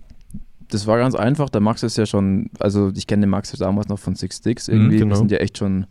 [0.69, 1.49] Das war ganz einfach.
[1.49, 4.37] Der Max ist ja schon, also ich kenne den Max ja damals noch von Six
[4.37, 4.95] Sticks irgendwie.
[4.95, 5.11] Mhm, genau.
[5.11, 5.85] Wir sind ja echt schon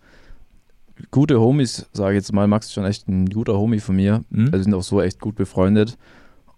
[1.10, 2.46] gute Homies, sage ich jetzt mal.
[2.48, 4.22] Max ist schon echt ein guter Homie von mir.
[4.32, 4.46] Hm?
[4.46, 5.96] Also wir sind auch so echt gut befreundet.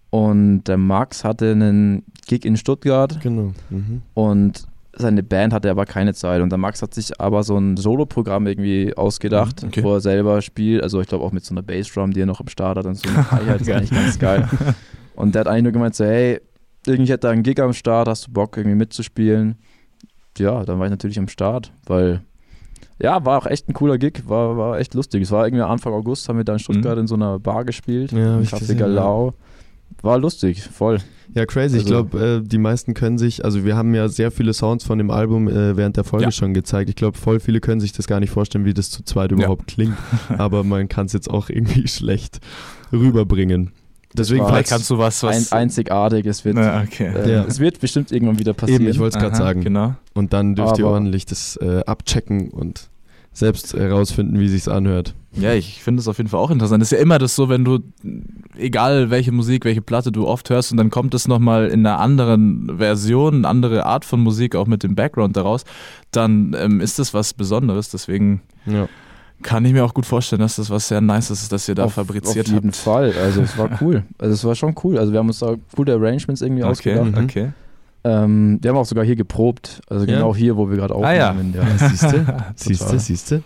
[0.09, 3.53] Und der Max hatte einen Gig in Stuttgart Genau.
[3.69, 4.01] Mhm.
[4.13, 4.65] und
[4.97, 6.41] seine Band hatte aber keine Zeit.
[6.41, 9.83] Und der Max hat sich aber so ein Solo-Programm irgendwie ausgedacht, Mhm, okay.
[9.83, 10.81] wo er selber spielt.
[10.83, 12.95] Also ich glaube auch mit so einer Bassdrum, die er noch im Start hat und
[12.95, 13.07] so.
[13.15, 14.47] Eine Hi-Hat ist eigentlich ganz geil.
[15.15, 16.39] Und der hat eigentlich nur gemeint so, hey,
[16.85, 19.55] irgendwie hätte da einen Gig am Start, hast du Bock irgendwie mitzuspielen?
[20.37, 22.21] Ja, dann war ich natürlich am Start, weil
[23.01, 25.23] ja, war auch echt ein cooler Gig, war, war echt lustig.
[25.23, 27.01] Es war irgendwie Anfang August, haben wir da in Stuttgart Mhm.
[27.01, 29.33] in so einer Bar gespielt, Ja, im ich Café Galau.
[30.01, 30.99] War lustig, voll.
[31.33, 31.77] Ja, crazy.
[31.77, 34.85] ich Also- glaube, äh, die meisten können sich, also wir haben ja sehr viele Sounds
[34.85, 36.31] von dem Album äh, während der Folge Ja.
[36.31, 36.89] schon gezeigt.
[36.89, 39.67] Ich glaube, voll viele können sich das gar nicht vorstellen, wie das zu zweit überhaupt
[39.67, 39.95] klingt.
[40.37, 42.39] Aber man kann es jetzt auch irgendwie schlecht
[42.91, 43.71] rüberbringen.
[44.13, 45.51] Deswegen, war- Vielleicht falls- kannst du was, Ein, was.
[45.51, 47.11] einzigartig, es wird, Na, okay.
[47.13, 47.43] äh, Ja.
[47.43, 48.81] es wird bestimmt irgendwann wieder passieren.
[48.83, 49.61] eben, ich wollte es gerade sagen.
[49.63, 49.95] Genau.
[50.13, 52.87] Und dann dürft ihr Aber- ordentlich das äh, abchecken und
[53.33, 55.13] selbst herausfinden, wie sich's anhört.
[55.41, 56.81] Ja, ich finde es auf jeden Fall auch interessant.
[56.83, 57.79] Es ist ja immer das so, wenn du,
[58.57, 61.99] egal welche Musik, welche Platte du oft hörst und dann kommt es nochmal in einer
[61.99, 65.63] anderen Version, eine andere Art von Musik, auch mit dem Background daraus,
[66.11, 67.89] dann ähm, ist das was Besonderes.
[67.89, 68.87] Deswegen Ja.
[69.43, 71.85] kann ich mir auch gut vorstellen, dass das was sehr Nices ist, dass ihr da
[71.85, 72.75] auf, fabriziert auf jeden habt.
[72.77, 73.13] Fall.
[73.21, 74.03] Also es war cool.
[74.17, 74.97] Also es war schon cool.
[74.97, 77.11] Also wir haben uns da coole Arrangements irgendwie Okay, ausgedacht.
[77.11, 77.23] Mhm.
[77.23, 77.49] okay.
[78.03, 79.81] Ähm, wir haben auch sogar hier geprobt.
[79.89, 80.15] Also Ja?
[80.15, 81.29] genau hier, wo wir gerade Ah, ja.
[81.31, 81.53] aufnehmen.
[81.55, 81.89] ja.
[81.89, 82.25] Siehste,
[82.55, 83.43] siehste, siehste.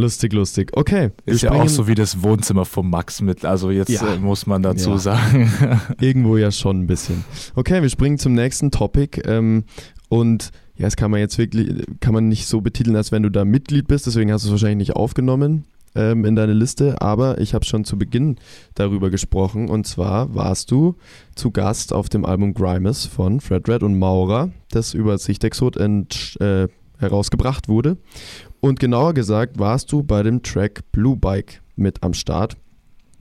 [0.00, 0.70] Lustig, lustig.
[0.74, 1.10] Okay.
[1.26, 4.14] Ist ja auch so wie das Wohnzimmer vom Max mit, also jetzt Ja.
[4.14, 4.98] äh, muss man dazu Ja.
[4.98, 5.52] sagen.
[6.00, 7.22] Irgendwo ja schon ein bisschen.
[7.54, 9.20] Okay, wir springen zum nächsten Topic.
[9.26, 9.64] Ähm,
[10.08, 13.30] und ja, das kann man jetzt wirklich, kann man nicht so betiteln, als wenn du
[13.30, 17.38] da Mitglied bist, deswegen hast du es wahrscheinlich nicht aufgenommen ähm, in deine Liste, aber
[17.38, 18.36] ich habe schon zu Beginn
[18.74, 20.96] darüber gesprochen und zwar warst du
[21.34, 26.38] zu Gast auf dem Album Grimes von Fred Red und Maurer, das über Sichtexot ent,
[26.40, 26.68] äh,
[27.00, 27.96] herausgebracht wurde.
[28.60, 32.56] Und genauer gesagt warst du bei dem Track Blue Bike mit am Start.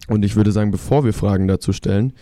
[0.08, 2.14] Und ich würde sagen, bevor wir Fragen dazu stellen,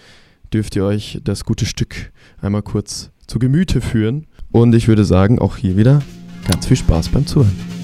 [0.53, 4.27] dürft ihr euch das gute Stück einmal kurz zu Gemüte führen.
[4.51, 6.01] Und ich würde sagen, auch hier wieder
[6.47, 7.76] ganz viel Spaß beim Zuhören.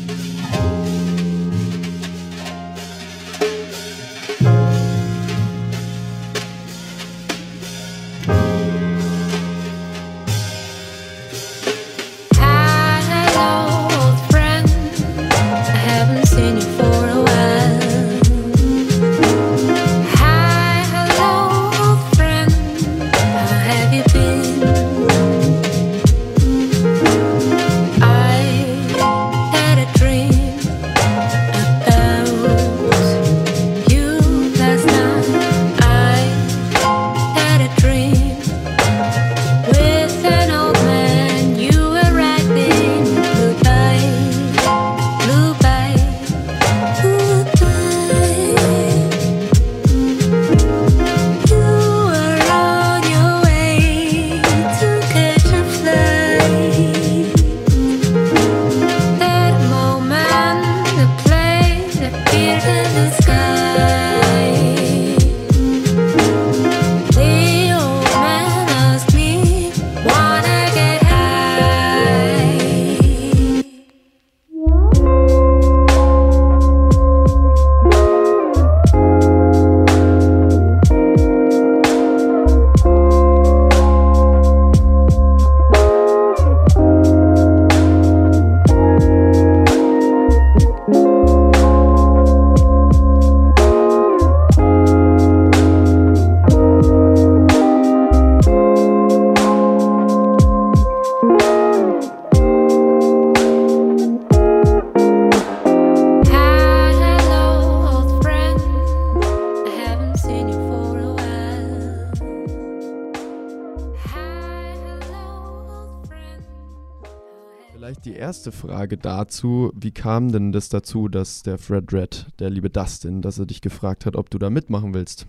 [118.47, 119.71] Erste Frage dazu.
[119.75, 123.61] Wie kam denn das dazu, dass der Fred Red, der liebe Dustin, dass er dich
[123.61, 125.27] gefragt hat, ob du da mitmachen willst?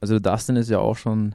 [0.00, 1.34] Also Dustin ist ja auch schon,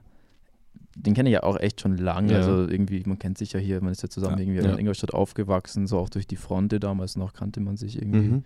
[0.96, 2.34] den kenne ich ja auch echt schon lange.
[2.34, 2.38] Ja.
[2.40, 4.44] Also irgendwie, man kennt sich ja hier, man ist ja zusammen Ja.
[4.44, 4.72] irgendwie Ja.
[4.74, 8.20] in Ingolstadt aufgewachsen, so auch durch die Fronte damals noch kannte man sich irgendwie.
[8.30, 8.44] Mhm.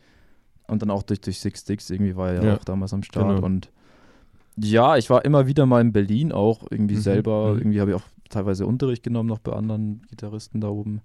[0.67, 2.55] Und dann auch durch, durch Six Sticks irgendwie war er ja, Ja.
[2.55, 3.27] auch damals am Start.
[3.35, 3.45] Genau.
[3.45, 3.69] Und
[4.55, 7.51] ja, ich war immer wieder mal in Berlin auch irgendwie Mhm, selber.
[7.53, 7.59] mhm.
[7.59, 11.01] Irgendwie habe ich auch teilweise Unterricht genommen noch bei anderen Gitarristen da oben.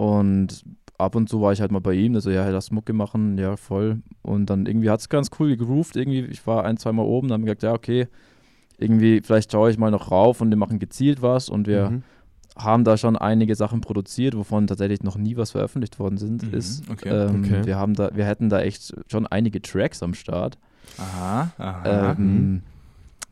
[0.00, 0.64] Und
[0.96, 3.56] ab und zu war ich halt mal bei ihm, also ja, lass Mucke machen, ja,
[3.56, 4.00] voll.
[4.22, 6.20] Und dann irgendwie hat es ganz cool gegroovt irgendwie.
[6.20, 8.08] Ich war ein, zwei Mal oben, dann haben wir gesagt, ja, okay,
[8.78, 12.02] irgendwie, vielleicht schaue ich mal noch rauf und wir machen gezielt was und wir Mhm.
[12.56, 16.54] haben da schon einige Sachen produziert, wovon tatsächlich noch nie was veröffentlicht worden sind, Mhm,
[16.58, 16.90] ist.
[16.90, 17.10] okay.
[17.10, 17.66] Ähm, Okay.
[17.66, 20.56] Wir haben da, wir hätten da echt schon einige Tracks am Start.
[20.96, 22.12] Aha, aha.
[22.18, 22.62] Ähm,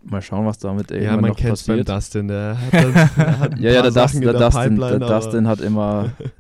[0.05, 1.89] Mal schauen, was damit Ja, irgendwann man noch kennt beim passiert.
[1.89, 4.77] Dustin, der hat, dann, der hat Ja, ja, der, Dustin, Sachen der, in der Dustin,
[4.79, 6.13] der Dustin hat immer,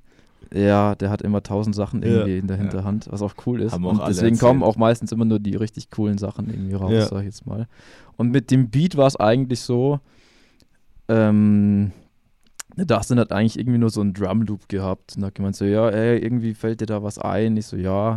[0.53, 2.09] ja, der hat immer tausend Sachen Ja.
[2.09, 2.63] irgendwie in der Ja.
[2.63, 3.73] Hinterhand, was auch cool ist.
[3.73, 4.41] Haben Und deswegen erzählt.
[4.41, 7.07] kommen auch meistens immer nur die richtig coolen Sachen irgendwie raus, Ja.
[7.07, 7.67] sag ich jetzt mal.
[8.17, 10.01] Und mit dem Beat war es eigentlich so,
[11.09, 11.93] ähm,
[12.77, 15.89] der Dustin hat eigentlich irgendwie nur so einen Drum-Loop gehabt und hat gemeint so, ja,
[15.89, 17.57] ey, irgendwie fällt dir da was ein?
[17.57, 18.17] Ich so, ja.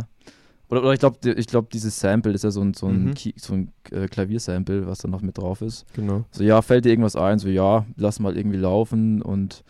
[0.68, 3.14] Oder, oder ich glaube, ich glaub, dieses Sample ist ja so ein, so ein, Mhm.
[3.36, 5.84] So ein äh, Klaviersample, was da noch mit drauf ist.
[5.94, 6.24] Genau.
[6.30, 7.38] So, ja, fällt dir irgendwas ein?
[7.38, 9.20] So, ja, lass mal irgendwie laufen.
[9.20, 9.64] Und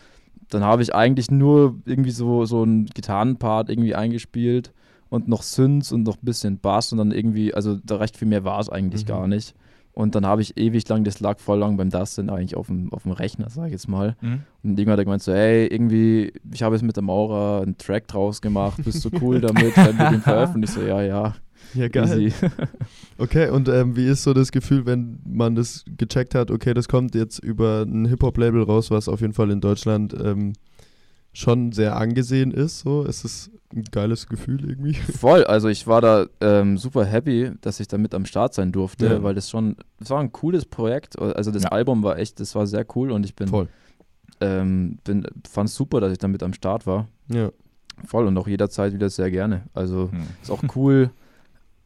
[0.54, 4.72] dann habe ich eigentlich nur irgendwie so, so einen Gitarrenpart irgendwie eingespielt
[5.08, 8.28] und noch Synths und noch ein bisschen Bass und dann irgendwie, also da recht viel
[8.28, 9.08] mehr war es eigentlich Mhm.
[9.08, 9.54] gar nicht.
[9.94, 12.90] Und dann habe ich ewig lang, das lag voll lang beim Dustin eigentlich auf dem,
[12.94, 14.16] auf dem Rechner, sag ich jetzt mal.
[14.22, 14.40] Mhm.
[14.62, 17.76] Und irgendwann hat er gemeint so, hey, irgendwie, ich habe jetzt mit der Maurer einen
[17.76, 20.80] Track draus gemacht, bist du cool damit, wenn wir den veröffentlichen?
[20.80, 21.34] Ich so, ja, ja,
[21.74, 22.32] Ja, geil.
[23.18, 26.88] Okay, und ähm, wie ist so das Gefühl, wenn man das gecheckt hat, okay, das
[26.88, 30.54] kommt jetzt über ein Hip-Hop-Label raus, was auf jeden Fall in Deutschland ähm,
[31.32, 33.04] schon sehr angesehen ist, so?
[33.04, 34.94] Ist es ein geiles Gefühl irgendwie?
[35.18, 38.72] Voll, also ich war da ähm, super happy, dass ich da mit am Start sein
[38.72, 39.22] durfte, Ja.
[39.22, 41.18] weil das schon, das war ein cooles Projekt.
[41.18, 41.68] Also das Ja.
[41.70, 43.68] Album war echt, das war sehr cool und ich bin, Voll.
[44.40, 47.06] ähm, bin fand es super, dass ich da mit am Start war.
[47.28, 47.50] Ja.
[48.04, 49.62] Voll und auch jederzeit wieder sehr gerne.
[49.74, 50.22] Also Mhm.
[50.42, 51.10] ist auch cool,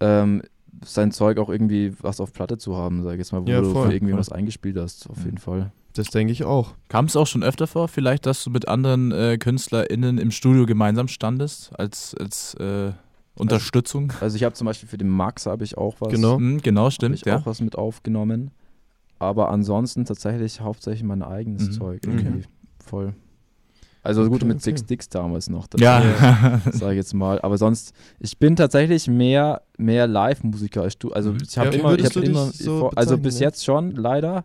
[0.01, 0.43] ähm,
[0.85, 3.61] sein Zeug auch irgendwie was auf Platte zu haben, sag ich jetzt mal, wo Ja,
[3.61, 4.21] du voll, für irgendwie voll.
[4.21, 5.25] was eingespielt hast, auf Mhm.
[5.25, 5.73] jeden Fall.
[5.95, 6.75] Das denke ich auch.
[6.89, 10.67] Kam es auch schon öfter vor, vielleicht, dass du mit anderen äh, KünstlerInnen im Studio
[10.67, 12.93] gemeinsam standest, als, als äh,
[13.35, 14.13] Unterstützung?
[14.21, 16.39] Also ich habe zum Beispiel für den Max habe ich auch was, Genau.
[16.39, 17.39] Mhm, genau, stimmt, ich ja.
[17.39, 18.51] auch was mit aufgenommen.
[19.19, 21.73] Aber ansonsten tatsächlich hauptsächlich mein eigenes Mhm.
[21.73, 22.17] Zeug Okay.
[22.19, 22.45] irgendwie.
[22.85, 23.15] Voll.
[24.07, 24.65] Also gut Okay, mit okay.
[24.65, 25.67] Six Sticks damals noch.
[25.79, 27.41] Ja, Sag ich jetzt mal.
[27.41, 31.11] Aber sonst, ich bin tatsächlich mehr, mehr Live-Musiker als du.
[31.13, 33.47] Also ich habe Ja, immer, ich dich immer, so also bis ja?
[33.49, 34.45] jetzt schon, leider,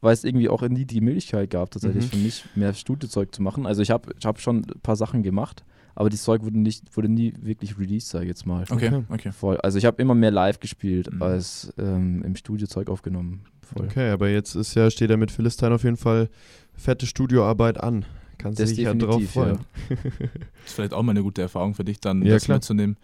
[0.00, 2.08] weil es irgendwie auch nie die Möglichkeit gab, tatsächlich Mhm.
[2.10, 3.66] für mich mehr Studiozeug zu machen.
[3.66, 6.84] Also ich habe ich hab schon ein paar Sachen gemacht, aber das Zeug wurde nicht,
[6.96, 8.62] wurde nie wirklich released, sag ich jetzt mal.
[8.70, 9.02] okay, Okay.
[9.08, 9.32] okay.
[9.32, 9.56] Voll.
[9.58, 11.22] Also ich habe immer mehr live gespielt Mhm.
[11.22, 13.40] als ähm, im Studio Zeug aufgenommen.
[13.62, 13.86] Voll.
[13.86, 16.28] Okay, aber jetzt ist ja, steht ja mit Philistine auf jeden Fall
[16.74, 18.04] fette Studioarbeit an.
[18.38, 19.42] Kannst du Das dich ja drauf definitiv, ja.
[19.42, 19.58] freuen.
[20.66, 22.56] ist vielleicht auch mal eine gute Erfahrung für dich, dann Ja, das klar.
[22.58, 22.96] mitzunehmen.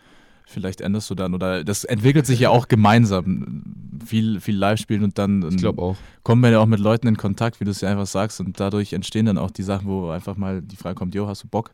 [0.46, 3.62] Vielleicht änderst du dann oder das entwickelt sich ja auch gemeinsam.
[4.04, 5.96] Viel, viel live spielen und dann Ich auch.
[6.22, 8.60] kommen wir ja auch mit Leuten in Kontakt, wie du es ja einfach sagst, und
[8.60, 11.48] dadurch entstehen dann auch die Sachen, wo einfach mal die Frage kommt, jo, hast du
[11.48, 11.70] Bock?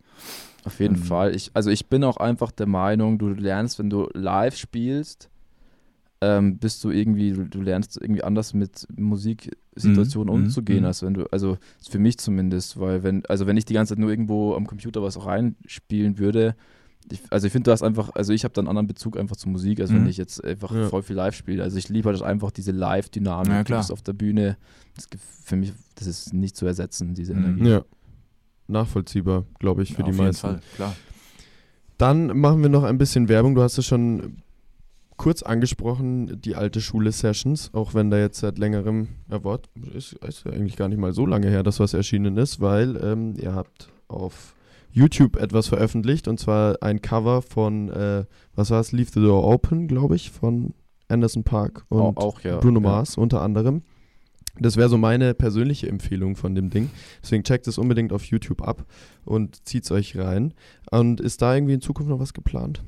[0.65, 1.35] Auf jeden Ähm, Fall.
[1.35, 5.29] Ich, also ich bin auch einfach der Meinung, du lernst, wenn du live spielst,
[6.23, 10.87] ähm, bist du irgendwie, du, du lernst irgendwie anders mit Musiksituationen Mhm, umzugehen, mhm.
[10.87, 11.57] als wenn du, also
[11.89, 15.03] für mich zumindest, weil wenn, also wenn ich die ganze Zeit nur irgendwo am Computer
[15.03, 16.55] was reinspielen würde,
[17.11, 19.35] ich, also ich finde, du hast einfach, also ich habe dann einen anderen Bezug einfach
[19.37, 20.09] zur Musik, als wenn Mhm.
[20.09, 20.89] ich jetzt einfach Ja.
[20.89, 21.62] voll viel live spiele.
[21.62, 23.81] Also ich liebe halt einfach diese Live-Dynamik, Ja, du klar.
[23.81, 24.59] bist auf der Bühne.
[24.95, 25.09] Das,
[25.43, 27.45] für mich, das ist nicht zu ersetzen, diese Mhm.
[27.45, 27.68] Energie.
[27.68, 27.85] Ja.
[28.68, 30.41] Nachvollziehbar, glaube ich, für Ja, die auf jeden meisten.
[30.47, 30.95] Fall, klar.
[31.99, 33.55] Dann machen wir noch ein bisschen Werbung.
[33.55, 34.37] Du hast es schon
[35.21, 40.14] kurz angesprochen, die alte Schule Sessions, auch wenn da jetzt seit längerem, ja, Wort, ist,
[40.14, 43.35] ist ja eigentlich gar nicht mal so lange her, dass was erschienen ist, weil ähm,
[43.37, 44.55] ihr habt auf
[44.91, 49.45] YouTube etwas veröffentlicht und zwar ein Cover von, äh, was war es, Leave the Door
[49.45, 50.73] Open, glaube ich, von
[51.09, 52.57] Anderson Park und Au- auch, ja.
[52.57, 52.89] Bruno ja.
[52.89, 53.83] Mars unter anderem.
[54.59, 56.89] Das wäre so meine persönliche Empfehlung von dem Ding.
[57.23, 58.87] Deswegen checkt es unbedingt auf YouTube ab
[59.27, 60.55] und zieht es euch rein.
[60.91, 62.83] Und ist da irgendwie in Zukunft noch was geplant?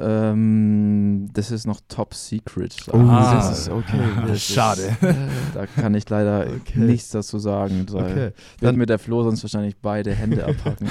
[0.00, 2.76] Ähm, das ist noch top secret.
[2.92, 3.98] Ah, das ist okay.
[4.22, 4.96] das ist schade.
[5.54, 6.78] Da kann ich leider Okay.
[6.78, 7.86] nichts dazu sagen.
[7.86, 10.88] Da Okay, wird dann, mir der Flo sonst wahrscheinlich beide Hände abhacken.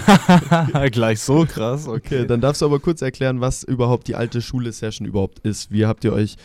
[0.91, 5.07] Gleich so krass, okay, dann darfst du aber kurz erklären, was überhaupt die alte Schule-Session
[5.07, 5.71] überhaupt ist.
[5.71, 6.35] Wie habt ihr euch,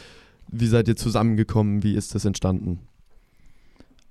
[0.49, 1.83] wie seid ihr zusammengekommen?
[1.83, 2.79] Wie ist das entstanden?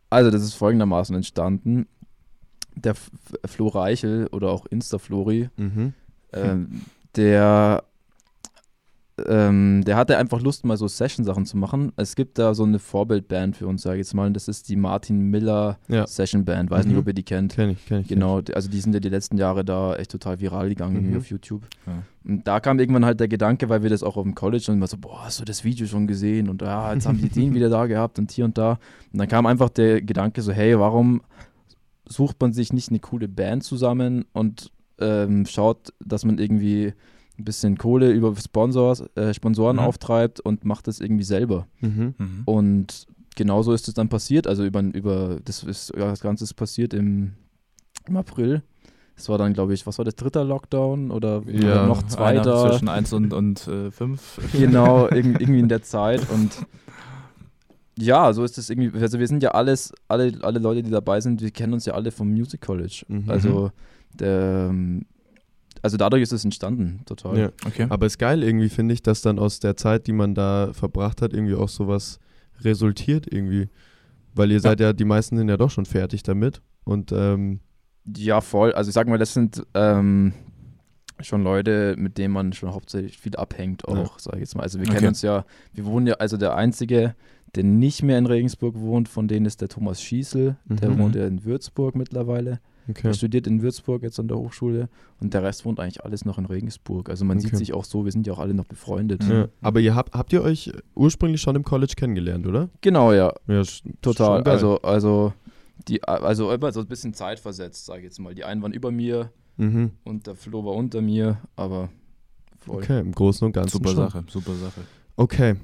[0.10, 1.88] Also, das ist folgendermaßen entstanden.
[2.76, 3.10] der F
[3.46, 5.94] Flo Reichel oder auch Insta-Flori, Mhm.
[6.34, 6.82] ähm,
[7.16, 7.84] der,
[9.28, 11.92] ähm, der hatte einfach Lust, mal so Session-Sachen zu machen.
[11.96, 14.70] Es gibt da so eine Vorbildband für uns, sage ich jetzt mal, und das ist
[14.70, 16.06] die Martin Miller Ja.
[16.08, 16.70] Session Band.
[16.72, 16.92] Weiß Mhm.
[16.92, 17.54] nicht, ob ihr die kennt.
[17.56, 18.08] Kenn ich, kenn ich.
[18.08, 21.18] Genau, die- also die sind ja die letzten Jahre da echt total viral gegangen Mhm.
[21.18, 21.64] auf YouTube.
[21.88, 22.04] Ja.
[22.24, 24.76] Und da kam irgendwann halt der Gedanke, weil wir das auch auf dem College und
[24.78, 26.50] immer so, boah, hast du das Video schon gesehen?
[26.50, 28.80] Und ja, jetzt haben die den wieder da gehabt und hier und da.
[29.12, 31.22] Und dann kam einfach der Gedanke so, hey, warum
[32.08, 36.94] sucht man sich nicht eine coole Band zusammen und ähm, schaut, dass man irgendwie
[37.42, 39.84] ein bisschen Kohle über Sponsors, äh, Sponsoren Mhm.
[39.84, 41.68] auftreibt und macht das irgendwie selber.
[41.82, 42.14] Mhm.
[42.18, 42.42] Mhm.
[42.46, 44.48] Und genauso ist es dann passiert.
[44.48, 47.34] Also über, über das ist ja, das Ganze ist passiert im,
[48.08, 48.62] im April.
[49.18, 52.70] Es war dann, glaube ich, was war das, dritter Lockdown oder, Ja, noch zweiter?
[52.72, 54.40] zwischen 1 und, und äh, 5.
[54.54, 56.28] Genau, irg- irgendwie in der Zeit.
[56.32, 56.52] Und
[57.98, 58.98] ja, so ist es irgendwie.
[59.00, 61.94] Also wir sind ja alles, alle, alle Leute, die dabei sind, wir kennen uns ja
[61.94, 63.04] alle vom Music College.
[63.08, 63.30] Mhm.
[63.30, 63.72] Also
[64.18, 65.06] der ähm,
[65.82, 67.38] also dadurch ist es entstanden, total.
[67.38, 67.50] Ja.
[67.66, 67.88] Okay.
[67.90, 71.22] Aber ist geil irgendwie, finde ich, dass dann aus der Zeit, die man da verbracht
[71.22, 72.20] hat, irgendwie auch sowas
[72.62, 73.70] resultiert irgendwie.
[74.34, 76.62] Weil ihr seid ja, die meisten sind ja doch schon fertig damit.
[76.84, 77.60] Und ähm,
[78.16, 78.72] Ja, voll.
[78.74, 80.34] Also ich sag mal, das sind ähm,
[81.20, 84.10] schon Leute, mit denen man schon hauptsächlich viel abhängt, auch, Ja.
[84.18, 84.64] sag ich jetzt mal.
[84.64, 84.96] Also wir Okay.
[84.96, 87.16] kennen uns ja, wir wohnen ja, also der Einzige,
[87.56, 90.56] der nicht mehr in Regensburg wohnt, von denen ist der Thomas Schießel.
[90.66, 90.98] Der Mhm.
[91.00, 92.60] wohnt ja in Würzburg mittlerweile.
[92.90, 93.08] Okay.
[93.08, 96.38] Er studiert in Würzburg jetzt an der Hochschule und der Rest wohnt eigentlich alles noch
[96.38, 97.10] in Regensburg.
[97.10, 97.58] Also man sieht Okay.
[97.58, 99.24] sich auch so, wir sind ja auch alle noch befreundet.
[99.24, 99.48] Ja.
[99.62, 102.70] Aber ihr habt, habt ihr euch ursprünglich schon im College kennengelernt, oder?
[102.82, 103.34] Genau, ja.
[103.48, 103.64] Ja,
[104.02, 104.44] Total.
[104.44, 105.34] Also, also,
[105.88, 108.34] die, also immer so ein bisschen Zeit versetzt, sage ich jetzt mal.
[108.36, 109.92] Die einen waren über mir Mhm.
[110.06, 111.90] und der Flo war unter mir, aber
[112.60, 112.78] voll.
[112.78, 113.98] Okay, im Großen und Ganzen Super schon.
[113.98, 114.82] Sache, super Sache.
[115.18, 115.56] Okay.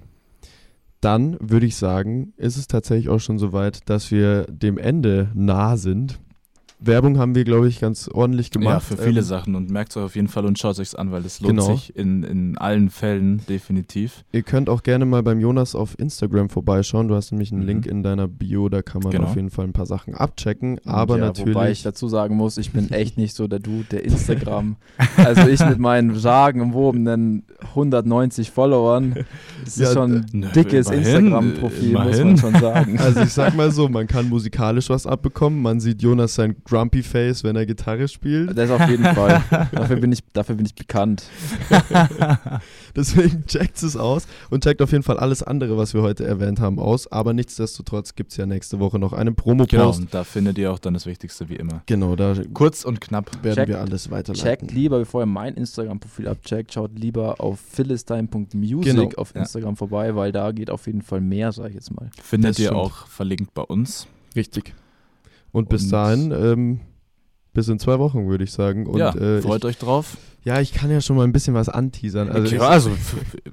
[0.99, 5.77] Dann würde ich sagen, ist es tatsächlich auch schon soweit, dass wir dem Ende nah
[5.77, 6.19] sind.
[6.79, 8.73] Werbung haben wir, glaube ich, ganz ordentlich gemacht.
[8.73, 10.93] Ja, für viele Ähm, Sachen und merkt es euch auf jeden Fall und schaut es
[10.93, 11.75] euch an, weil es lohnt Genau.
[11.75, 14.23] sich in, in allen Fällen definitiv.
[14.31, 17.07] Ihr könnt auch gerne mal beim Jonas auf Instagram vorbeischauen.
[17.07, 17.67] Du hast nämlich einen Mhm.
[17.67, 19.25] Link in deiner Bio, da kann man Genau.
[19.25, 20.79] auf jeden Fall ein paar Sachen abchecken.
[20.85, 21.55] Aber ja, natürlich.
[21.55, 24.75] Wobei ich dazu sagen muss, ich bin echt nicht so der Dude, der Instagram.
[25.17, 29.15] also ich mit meinen sagenumwobenen 190 Followern,
[29.63, 32.99] das Ja, ist schon ein dickes Instagram-Profil, muss man schon sagen.
[32.99, 35.61] Also ich sag mal so, man kann musikalisch was abbekommen.
[35.61, 38.57] Man sieht Jonas sein Grumpy Face, wenn er Gitarre spielt.
[38.57, 39.41] Das auf jeden Fall.
[39.71, 41.23] Dafür bin ich, dafür bin ich bekannt.
[42.95, 46.59] Deswegen checkt es aus und checkt auf jeden Fall alles andere, was wir heute erwähnt
[46.59, 47.11] haben, aus.
[47.11, 49.99] Aber nichtsdestotrotz gibt es ja nächste Woche noch einen Genau, Promo-Post.
[50.01, 51.81] und da findet ihr auch dann das Wichtigste wie immer.
[51.85, 53.31] Genau, da Kurz und knapp.
[53.43, 54.43] werden Checkt- wir alles weiterleiten.
[54.67, 59.41] Checkt lieber, bevor ihr mein Instagram-Profil abcheckt, schaut lieber auf philistine.music Genau, auf ja.
[59.41, 62.09] Instagram vorbei, weil da geht auf jeden Fall mehr, sag ich jetzt mal.
[62.21, 62.79] Findet Das ihr stimmt.
[62.81, 64.07] auch verlinkt bei uns.
[64.35, 64.73] Richtig.
[65.57, 66.79] Und bis Und- dahin, ähm,
[67.53, 68.85] bis in zwei Wochen, würde ich sagen.
[68.85, 70.17] Und, ja, äh, freut ich, euch drauf.
[70.43, 72.29] ja, ich kann ja schon mal ein bisschen was anteasern.
[72.29, 72.91] Also, okay, also,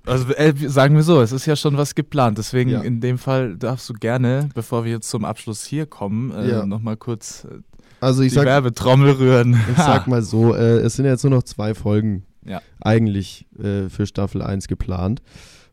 [0.04, 2.36] also äh, sagen wir so, es ist ja schon was geplant.
[2.36, 2.80] Deswegen Ja.
[2.82, 6.66] in dem Fall darfst du gerne, bevor wir jetzt zum Abschluss hier kommen, äh, Ja.
[6.66, 7.58] nochmal kurz äh,
[8.00, 9.58] also ich die sag, Werbetrommel rühren.
[9.70, 12.60] ich sag mal so, äh, es sind jetzt nur noch zwei Folgen Ja.
[12.82, 15.22] eigentlich äh, für Staffel 1 geplant.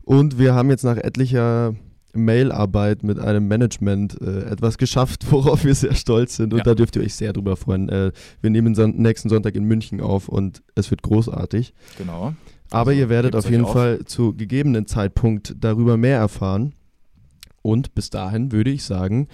[0.04, 1.74] Und wir haben jetzt nach etlicher
[2.14, 6.52] Mailarbeit mit einem Management äh, etwas geschafft, worauf wir sehr stolz sind.
[6.52, 6.64] Und Ja.
[6.64, 7.88] da dürft ihr euch sehr drüber freuen.
[7.88, 11.72] Äh, wir nehmen son nächsten Sonntag in München auf und es wird großartig.
[11.98, 12.34] Genau.
[12.70, 13.72] Aber Also, ihr werdet auf jeden auf.
[13.72, 16.72] Fall zu gegebenen Zeitpunkt darüber mehr erfahren.
[17.62, 19.28] Und bis dahin würde ich sagen,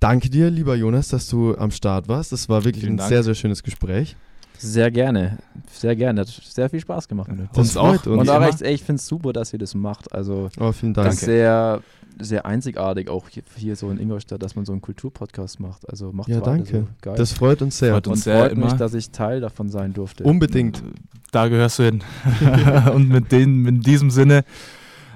[0.00, 2.32] danke dir, lieber Jonas, dass du am Start warst.
[2.32, 3.08] Das war wirklich Vielen ein Dank.
[3.08, 4.16] sehr, sehr schönes Gespräch.
[4.58, 5.38] Sehr gerne.
[5.70, 6.20] Sehr gerne.
[6.22, 7.30] Hat sehr viel Spaß gemacht.
[7.52, 7.92] Das Uns auch.
[7.94, 8.06] uns.
[8.06, 10.12] Und auch echt, ey, ich finde es super, dass ihr das macht.
[10.12, 11.06] Also Oh, vielen Dank.
[11.08, 11.82] das ist sehr,
[12.22, 15.88] sehr einzigartig auch hier, hier so in Ingolstadt, dass man so einen Kulturpodcast macht.
[15.88, 16.80] Also macht Ja, danke.
[16.80, 16.88] So.
[17.00, 17.14] Geil.
[17.16, 17.92] Das freut uns sehr.
[17.92, 18.76] Freut und uns sehr freut mich, immer.
[18.76, 20.24] dass ich Teil davon sein durfte.
[20.24, 20.82] Unbedingt.
[21.30, 22.04] Da gehörst du hin.
[22.94, 24.44] Und mit den, in diesem Sinne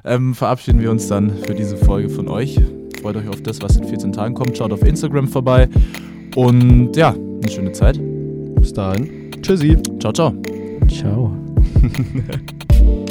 [0.02, 2.58] ähm, verabschieden wir uns dann für diese Folge von euch.
[3.02, 4.56] Freut euch auf das, was in 14 Tagen kommt.
[4.56, 5.68] Schaut auf Instagram vorbei.
[6.34, 8.00] Und ja, eine schöne Zeit.
[8.54, 9.30] Bis dahin.
[9.42, 9.76] Tschüssi.
[10.00, 10.34] Ciao, ciao.
[10.88, 11.36] Ciao.